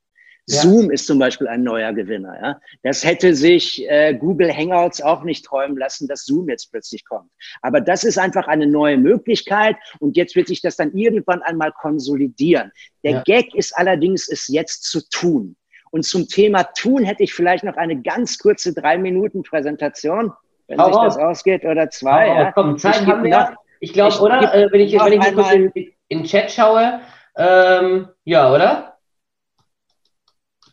Ja. 0.50 0.62
Zoom 0.62 0.90
ist 0.90 1.06
zum 1.06 1.18
Beispiel 1.18 1.48
ein 1.48 1.62
neuer 1.62 1.92
Gewinner. 1.92 2.34
Ja? 2.40 2.60
Das 2.82 3.04
hätte 3.04 3.34
sich 3.34 3.88
äh, 3.88 4.14
Google 4.14 4.54
Hangouts 4.54 5.00
auch 5.00 5.22
nicht 5.22 5.44
träumen 5.44 5.76
lassen, 5.76 6.08
dass 6.08 6.24
Zoom 6.24 6.48
jetzt 6.48 6.70
plötzlich 6.70 7.04
kommt. 7.04 7.30
Aber 7.62 7.80
das 7.80 8.04
ist 8.04 8.18
einfach 8.18 8.48
eine 8.48 8.66
neue 8.66 8.98
Möglichkeit 8.98 9.76
und 9.98 10.16
jetzt 10.16 10.36
wird 10.36 10.48
sich 10.48 10.60
das 10.60 10.76
dann 10.76 10.92
irgendwann 10.92 11.42
einmal 11.42 11.72
konsolidieren. 11.72 12.72
Der 13.04 13.12
ja. 13.12 13.22
Gag 13.22 13.54
ist 13.54 13.76
allerdings, 13.76 14.28
es 14.28 14.48
jetzt 14.48 14.84
zu 14.84 15.00
tun. 15.08 15.56
Und 15.90 16.04
zum 16.04 16.28
Thema 16.28 16.64
Tun 16.64 17.04
hätte 17.04 17.22
ich 17.22 17.34
vielleicht 17.34 17.64
noch 17.64 17.76
eine 17.76 18.00
ganz 18.00 18.38
kurze 18.38 18.72
drei 18.72 18.96
Minuten 18.96 19.42
Präsentation, 19.42 20.32
wenn 20.68 20.80
Hau 20.80 20.86
sich 20.86 20.96
auf. 20.96 21.04
das 21.04 21.16
ausgeht, 21.16 21.64
oder 21.64 21.90
zwei. 21.90 22.28
ja. 22.28 22.52
Komm, 22.52 22.78
Zeit 22.78 23.06
haben 23.06 23.24
wir. 23.24 23.56
ich 23.80 23.92
glaube, 23.92 24.16
oder? 24.20 24.54
Äh, 24.54 24.68
wenn 24.70 24.80
ich, 24.80 24.92
wenn 24.92 25.20
ich 25.20 25.34
kurz 25.34 25.52
in, 25.52 25.72
in 25.74 26.18
den 26.18 26.24
Chat 26.24 26.50
schaue, 26.50 27.00
ähm, 27.36 28.08
ja, 28.24 28.52
oder? 28.52 28.89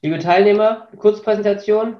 Liebe 0.01 0.19
Teilnehmer, 0.19 0.87
Kurzpräsentation. 0.97 1.97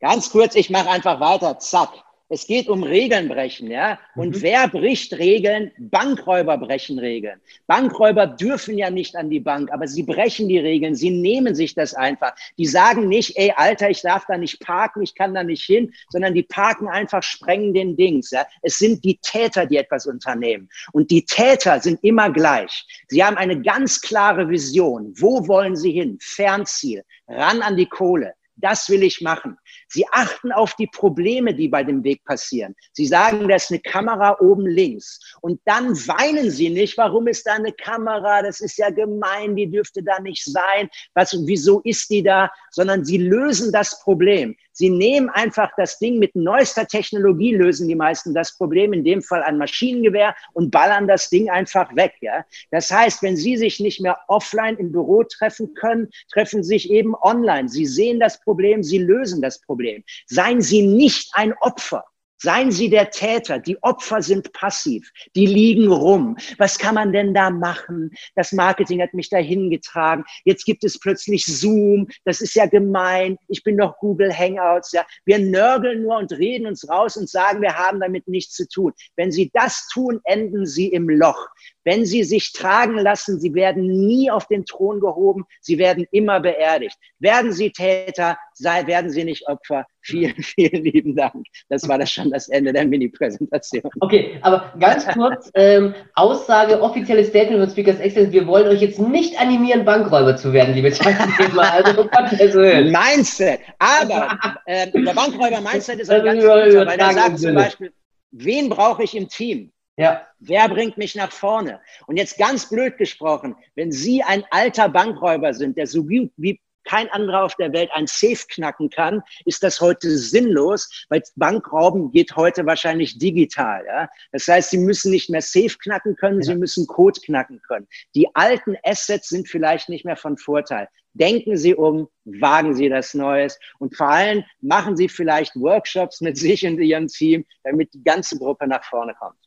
Ganz 0.00 0.30
kurz, 0.30 0.54
ich 0.54 0.70
mache 0.70 0.90
einfach 0.90 1.20
weiter. 1.20 1.58
Zack. 1.58 1.90
Es 2.28 2.48
geht 2.48 2.68
um 2.68 2.82
Regeln 2.82 3.28
brechen, 3.28 3.70
ja. 3.70 4.00
Und 4.16 4.36
mhm. 4.36 4.42
wer 4.42 4.66
bricht 4.66 5.12
Regeln? 5.16 5.70
Bankräuber 5.78 6.58
brechen 6.58 6.98
Regeln. 6.98 7.40
Bankräuber 7.68 8.26
dürfen 8.26 8.76
ja 8.76 8.90
nicht 8.90 9.14
an 9.14 9.30
die 9.30 9.38
Bank, 9.38 9.70
aber 9.72 9.86
sie 9.86 10.02
brechen 10.02 10.48
die 10.48 10.58
Regeln. 10.58 10.96
Sie 10.96 11.10
nehmen 11.10 11.54
sich 11.54 11.74
das 11.74 11.94
einfach. 11.94 12.34
Die 12.58 12.66
sagen 12.66 13.08
nicht, 13.08 13.36
ey, 13.36 13.52
Alter, 13.54 13.90
ich 13.90 14.02
darf 14.02 14.24
da 14.26 14.36
nicht 14.36 14.58
parken, 14.58 15.02
ich 15.02 15.14
kann 15.14 15.34
da 15.34 15.44
nicht 15.44 15.64
hin, 15.64 15.92
sondern 16.08 16.34
die 16.34 16.42
parken 16.42 16.88
einfach, 16.88 17.22
sprengen 17.22 17.74
den 17.74 17.96
Dings, 17.96 18.32
ja. 18.32 18.44
Es 18.62 18.78
sind 18.78 19.04
die 19.04 19.18
Täter, 19.22 19.66
die 19.66 19.76
etwas 19.76 20.06
unternehmen. 20.06 20.68
Und 20.92 21.12
die 21.12 21.24
Täter 21.24 21.80
sind 21.80 22.02
immer 22.02 22.30
gleich. 22.30 22.86
Sie 23.06 23.22
haben 23.22 23.36
eine 23.36 23.62
ganz 23.62 24.00
klare 24.00 24.48
Vision. 24.48 25.14
Wo 25.16 25.46
wollen 25.46 25.76
sie 25.76 25.92
hin? 25.92 26.18
Fernziel. 26.20 27.04
Ran 27.28 27.62
an 27.62 27.76
die 27.76 27.86
Kohle. 27.86 28.34
Das 28.56 28.88
will 28.88 29.02
ich 29.02 29.20
machen. 29.20 29.58
Sie 29.88 30.04
achten 30.10 30.52
auf 30.52 30.74
die 30.74 30.86
Probleme, 30.86 31.54
die 31.54 31.68
bei 31.68 31.84
dem 31.84 32.02
Weg 32.04 32.24
passieren. 32.24 32.74
Sie 32.92 33.06
sagen, 33.06 33.48
da 33.48 33.56
ist 33.56 33.70
eine 33.70 33.80
Kamera 33.80 34.36
oben 34.40 34.66
links. 34.66 35.36
Und 35.40 35.60
dann 35.64 35.90
weinen 36.08 36.50
sie 36.50 36.70
nicht, 36.70 36.98
warum 36.98 37.26
ist 37.28 37.46
da 37.46 37.54
eine 37.54 37.72
Kamera? 37.72 38.42
Das 38.42 38.60
ist 38.60 38.78
ja 38.78 38.90
gemein, 38.90 39.54
die 39.56 39.70
dürfte 39.70 40.02
da 40.02 40.20
nicht 40.20 40.44
sein. 40.44 40.88
Was, 41.14 41.36
wieso 41.46 41.80
ist 41.80 42.10
die 42.10 42.22
da? 42.22 42.50
Sondern 42.70 43.04
sie 43.04 43.18
lösen 43.18 43.72
das 43.72 44.00
Problem. 44.00 44.56
Sie 44.72 44.90
nehmen 44.90 45.30
einfach 45.30 45.70
das 45.78 45.98
Ding 45.98 46.18
mit 46.18 46.36
neuester 46.36 46.86
Technologie, 46.86 47.54
lösen 47.54 47.88
die 47.88 47.94
meisten 47.94 48.34
das 48.34 48.58
Problem, 48.58 48.92
in 48.92 49.04
dem 49.04 49.22
Fall 49.22 49.42
ein 49.42 49.56
Maschinengewehr 49.56 50.36
und 50.52 50.70
ballern 50.70 51.08
das 51.08 51.30
Ding 51.30 51.48
einfach 51.48 51.96
weg. 51.96 52.12
Ja? 52.20 52.44
Das 52.70 52.90
heißt, 52.90 53.22
wenn 53.22 53.36
Sie 53.36 53.56
sich 53.56 53.80
nicht 53.80 54.02
mehr 54.02 54.18
offline 54.28 54.76
im 54.76 54.92
Büro 54.92 55.22
treffen 55.24 55.72
können, 55.72 56.10
treffen 56.30 56.62
Sie 56.62 56.74
sich 56.74 56.90
eben 56.90 57.14
online. 57.14 57.70
Sie 57.70 57.86
sehen 57.86 58.20
das 58.20 58.38
Problem, 58.42 58.82
Sie 58.82 58.98
lösen 58.98 59.40
das 59.40 59.62
Problem. 59.62 59.85
Seien 60.26 60.60
Sie 60.60 60.82
nicht 60.82 61.30
ein 61.34 61.54
Opfer. 61.60 62.04
Seien 62.38 62.70
Sie 62.70 62.90
der 62.90 63.10
Täter. 63.10 63.58
Die 63.58 63.82
Opfer 63.82 64.20
sind 64.20 64.52
passiv. 64.52 65.10
Die 65.34 65.46
liegen 65.46 65.90
rum. 65.90 66.36
Was 66.58 66.78
kann 66.78 66.94
man 66.94 67.12
denn 67.12 67.32
da 67.32 67.48
machen? 67.50 68.10
Das 68.34 68.52
Marketing 68.52 69.00
hat 69.00 69.14
mich 69.14 69.30
dahin 69.30 69.70
getragen. 69.70 70.24
Jetzt 70.44 70.66
gibt 70.66 70.84
es 70.84 71.00
plötzlich 71.00 71.46
Zoom. 71.46 72.08
Das 72.24 72.42
ist 72.42 72.54
ja 72.54 72.66
gemein. 72.66 73.38
Ich 73.48 73.62
bin 73.62 73.78
doch 73.78 73.96
Google 73.98 74.36
Hangouts. 74.36 74.92
Ja, 74.92 75.06
wir 75.24 75.38
nörgeln 75.38 76.02
nur 76.02 76.18
und 76.18 76.32
reden 76.32 76.66
uns 76.66 76.88
raus 76.88 77.16
und 77.16 77.28
sagen, 77.28 77.62
wir 77.62 77.74
haben 77.74 78.00
damit 78.00 78.28
nichts 78.28 78.54
zu 78.54 78.68
tun. 78.68 78.92
Wenn 79.16 79.32
Sie 79.32 79.50
das 79.54 79.88
tun, 79.88 80.20
enden 80.24 80.66
Sie 80.66 80.88
im 80.88 81.08
Loch. 81.08 81.48
Wenn 81.86 82.04
Sie 82.04 82.24
sich 82.24 82.52
tragen 82.52 82.98
lassen, 82.98 83.38
Sie 83.38 83.54
werden 83.54 83.86
nie 83.86 84.28
auf 84.28 84.48
den 84.48 84.64
Thron 84.64 84.98
gehoben. 84.98 85.44
Sie 85.60 85.78
werden 85.78 86.04
immer 86.10 86.40
beerdigt. 86.40 86.96
Werden 87.20 87.52
Sie 87.52 87.70
Täter, 87.70 88.36
sei, 88.54 88.88
werden 88.88 89.08
Sie 89.08 89.22
nicht 89.22 89.46
Opfer. 89.46 89.86
Vielen, 90.00 90.34
vielen 90.42 90.82
lieben 90.82 91.14
Dank. 91.14 91.46
Das 91.68 91.88
war 91.88 91.96
das 91.96 92.10
schon 92.10 92.32
das 92.32 92.48
Ende 92.48 92.72
der 92.72 92.86
Mini-Präsentation. 92.86 93.84
Okay, 94.00 94.36
aber 94.42 94.74
ganz 94.80 95.06
kurz, 95.06 95.48
ähm, 95.54 95.94
Aussage, 96.14 96.82
offizielles 96.82 97.28
Statement 97.28 97.62
von 97.62 97.70
Speakers 97.70 98.00
Excellence, 98.00 98.32
wir 98.32 98.48
wollen 98.48 98.66
euch 98.66 98.80
jetzt 98.80 98.98
nicht 98.98 99.40
animieren, 99.40 99.84
Bankräuber 99.84 100.36
zu 100.36 100.52
werden, 100.52 100.74
liebe 100.74 100.90
Teilnehmer. 100.90 101.36
Also, 101.76 102.60
Mindset. 102.60 103.60
Aber 103.78 104.36
äh, 104.66 104.90
der 104.90 105.14
Bankräuber-Mindset 105.14 106.00
ist 106.00 106.10
ein 106.10 106.24
ganz 106.24 106.42
guter, 106.42 106.86
weil 106.86 106.98
er 106.98 107.12
sagt 107.12 107.38
zum 107.38 107.54
Beispiel, 107.54 107.92
wen 108.32 108.68
brauche 108.68 109.04
ich 109.04 109.16
im 109.16 109.28
Team? 109.28 109.70
Ja. 109.96 110.26
Wer 110.38 110.68
bringt 110.68 110.98
mich 110.98 111.14
nach 111.14 111.32
vorne? 111.32 111.80
Und 112.06 112.18
jetzt 112.18 112.36
ganz 112.38 112.68
blöd 112.68 112.98
gesprochen, 112.98 113.56
wenn 113.74 113.90
Sie 113.90 114.22
ein 114.22 114.44
alter 114.50 114.88
Bankräuber 114.90 115.54
sind, 115.54 115.78
der 115.78 115.86
so 115.86 116.04
gut 116.04 116.30
wie 116.36 116.60
kein 116.86 117.10
anderer 117.10 117.44
auf 117.44 117.54
der 117.56 117.72
Welt 117.72 117.90
ein 117.92 118.06
Safe 118.06 118.46
knacken 118.48 118.90
kann, 118.90 119.22
ist 119.44 119.62
das 119.62 119.80
heute 119.80 120.08
sinnlos, 120.16 121.06
weil 121.08 121.22
Bankrauben 121.34 122.12
geht 122.12 122.36
heute 122.36 122.64
wahrscheinlich 122.64 123.18
digital. 123.18 123.84
Ja? 123.86 124.08
Das 124.30 124.46
heißt, 124.46 124.70
sie 124.70 124.78
müssen 124.78 125.10
nicht 125.10 125.28
mehr 125.28 125.42
Safe 125.42 125.76
knacken 125.82 126.14
können, 126.16 126.40
ja. 126.40 126.52
sie 126.52 126.54
müssen 126.54 126.86
Code 126.86 127.20
knacken 127.20 127.60
können. 127.62 127.88
Die 128.14 128.28
alten 128.34 128.76
Assets 128.84 129.28
sind 129.28 129.48
vielleicht 129.48 129.88
nicht 129.88 130.04
mehr 130.04 130.16
von 130.16 130.38
Vorteil. 130.38 130.88
Denken 131.14 131.56
Sie 131.56 131.74
um, 131.74 132.08
wagen 132.24 132.74
Sie 132.74 132.90
das 132.90 133.14
Neues 133.14 133.58
und 133.78 133.96
vor 133.96 134.10
allem 134.10 134.44
machen 134.60 134.96
Sie 134.96 135.08
vielleicht 135.08 135.56
Workshops 135.56 136.20
mit 136.20 136.36
sich 136.36 136.66
und 136.66 136.78
Ihrem 136.78 137.08
Team, 137.08 137.46
damit 137.64 137.94
die 137.94 138.04
ganze 138.04 138.38
Gruppe 138.38 138.66
nach 138.66 138.84
vorne 138.84 139.14
kommt. 139.18 139.45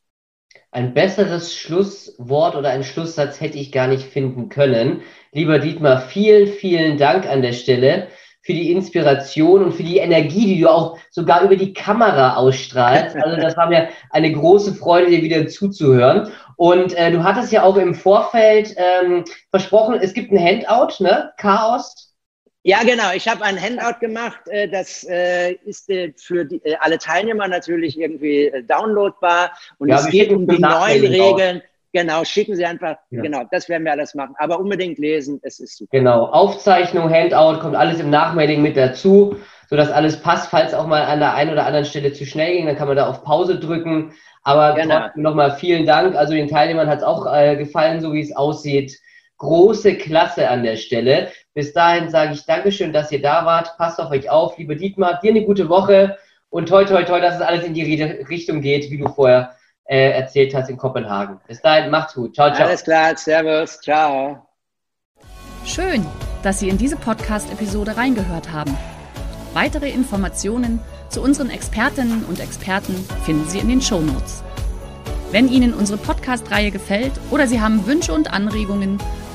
Ein 0.72 0.94
besseres 0.94 1.56
Schlusswort 1.56 2.56
oder 2.56 2.70
einen 2.70 2.84
Schlusssatz 2.84 3.42
hätte 3.42 3.58
ich 3.58 3.72
gar 3.72 3.88
nicht 3.88 4.04
finden 4.04 4.50
können. 4.50 5.02
Lieber 5.32 5.58
Dietmar, 5.58 6.00
vielen, 6.00 6.48
vielen 6.48 6.98
Dank 6.98 7.28
an 7.28 7.42
der 7.42 7.54
Stelle 7.54 8.08
für 8.44 8.54
die 8.54 8.72
Inspiration 8.72 9.64
und 9.64 9.72
für 9.74 9.84
die 9.84 9.98
Energie, 9.98 10.46
die 10.46 10.62
du 10.62 10.70
auch 10.70 10.98
sogar 11.10 11.42
über 11.42 11.56
die 11.56 11.74
Kamera 11.74 12.36
ausstrahlst. 12.36 13.16
Also 13.24 13.42
das 13.42 13.58
war 13.58 13.68
mir 13.68 13.90
eine 14.12 14.32
große 14.32 14.76
Freude, 14.76 15.10
dir 15.10 15.24
wieder 15.24 15.48
zuzuhören. 15.48 16.32
Und 16.56 16.94
äh, 16.94 17.12
du 17.12 17.24
hattest 17.24 17.52
ja 17.52 17.64
auch 17.64 17.78
im 17.78 17.96
Vorfeld 17.96 18.76
ähm, 18.78 19.24
versprochen, 19.50 19.98
es 20.00 20.14
gibt 20.14 20.32
ein 20.32 20.40
Handout, 20.40 21.04
ne? 21.04 21.32
Chaos 21.38 22.09
ja, 22.64 22.84
genau. 22.84 23.12
Ich 23.14 23.28
habe 23.28 23.44
ein 23.44 23.60
Handout 23.60 24.00
gemacht. 24.00 24.40
Äh, 24.48 24.68
das 24.68 25.06
äh, 25.10 25.54
ist 25.66 25.90
äh, 25.90 26.14
für 26.18 26.46
die, 26.46 26.62
alle 26.80 26.98
Teilnehmer 26.98 27.48
natürlich 27.48 27.98
irgendwie 27.98 28.52
downloadbar. 28.68 29.52
Und 29.78 29.90
ja, 29.90 30.00
es 30.00 30.08
geht 30.08 30.32
um 30.32 30.48
die 30.48 30.60
neuen 30.60 31.06
Regeln. 31.06 31.62
Genau, 31.92 32.24
schicken 32.24 32.56
Sie 32.56 32.66
einfach. 32.66 32.98
Ja. 33.10 33.22
Genau, 33.22 33.44
das 33.50 33.68
werden 33.70 33.84
wir 33.84 33.92
alles 33.92 34.14
machen. 34.14 34.36
Aber 34.38 34.60
unbedingt 34.60 35.00
lesen, 35.00 35.40
es 35.42 35.60
ist 35.60 35.78
super. 35.78 35.98
Genau, 35.98 36.26
Aufzeichnung, 36.26 37.10
Handout, 37.10 37.62
kommt 37.62 37.76
alles 37.76 38.00
im 38.00 38.12
Nachmailing 38.12 38.62
mit 38.62 38.78
dazu, 38.78 39.38
sodass 39.70 39.90
alles 39.90 40.22
passt. 40.22 40.50
Falls 40.50 40.74
auch 40.74 40.86
mal 40.86 41.04
an 41.04 41.20
der 41.20 41.34
einen 41.34 41.52
oder 41.52 41.66
anderen 41.66 41.86
Stelle 41.86 42.14
zu 42.14 42.26
schnell 42.26 42.58
ging, 42.58 42.68
dann 42.68 42.76
kann 42.76 42.88
man 42.88 42.98
da 42.98 43.10
auf 43.10 43.24
Pause 43.24 43.58
drücken. 43.60 44.14
Aber 44.44 44.76
genau. 44.76 45.08
nochmal 45.16 45.56
vielen 45.56 45.86
Dank. 45.86 46.16
Also 46.16 46.34
den 46.34 46.48
Teilnehmern 46.48 46.88
hat 46.88 47.00
es 47.00 47.04
auch 47.04 47.26
äh, 47.34 47.56
gefallen, 47.56 48.02
so 48.02 48.14
wie 48.14 48.22
es 48.22 48.36
aussieht. 48.36 49.00
Große 49.40 49.96
Klasse 49.96 50.50
an 50.50 50.64
der 50.64 50.76
Stelle. 50.76 51.32
Bis 51.54 51.74
dahin 51.74 52.10
sage 52.10 52.34
ich 52.34 52.46
Dankeschön, 52.46 52.94
dass 52.94 53.12
ihr 53.12 53.22
da 53.22 53.46
wart. 53.46 53.78
Passt 53.78 54.00
auf 54.00 54.12
euch 54.12 54.30
auf. 54.30 54.58
Lieber 54.58 54.76
Dietmar, 54.76 55.20
dir 55.22 55.32
eine 55.32 55.44
gute 55.44 55.68
Woche 55.70 56.18
und 56.50 56.70
toi, 56.70 56.86
toi, 56.86 57.04
toi, 57.04 57.20
dass 57.20 57.36
es 57.36 57.42
alles 57.42 57.64
in 57.64 57.74
die 57.74 58.02
Richtung 58.04 58.62
geht, 58.62 58.92
wie 58.92 58.98
du 58.98 59.10
vorher 59.10 59.56
äh, 59.86 60.12
erzählt 60.12 60.54
hast 60.54 60.70
in 60.70 60.78
Kopenhagen. 60.78 61.40
Bis 61.48 61.62
dahin, 61.62 61.90
macht's 61.90 62.14
gut. 62.14 62.36
Ciao, 62.36 62.54
ciao. 62.54 62.68
Alles 62.68 62.84
klar, 62.84 63.16
Servus, 63.16 63.80
ciao. 63.82 64.46
Schön, 65.66 66.06
dass 66.44 66.60
Sie 66.60 66.70
in 66.70 66.78
diese 66.78 66.96
Podcast-Episode 66.96 67.98
reingehört 67.98 68.52
haben. 68.52 68.78
Weitere 69.54 69.90
Informationen 69.90 70.80
zu 71.10 71.22
unseren 71.22 71.50
Expertinnen 71.50 72.24
und 72.26 72.40
Experten 72.40 72.96
finden 73.26 73.48
Sie 73.48 73.60
in 73.60 73.68
den 73.68 73.82
Show 73.82 74.00
Notes. 74.00 74.44
Wenn 75.32 75.48
Ihnen 75.48 75.74
unsere 75.74 75.98
Podcast-Reihe 75.98 76.72
gefällt 76.72 77.14
oder 77.32 77.48
Sie 77.48 77.62
haben 77.62 77.86
Wünsche 77.86 78.14
und 78.14 78.34
Anregungen, 78.34 79.00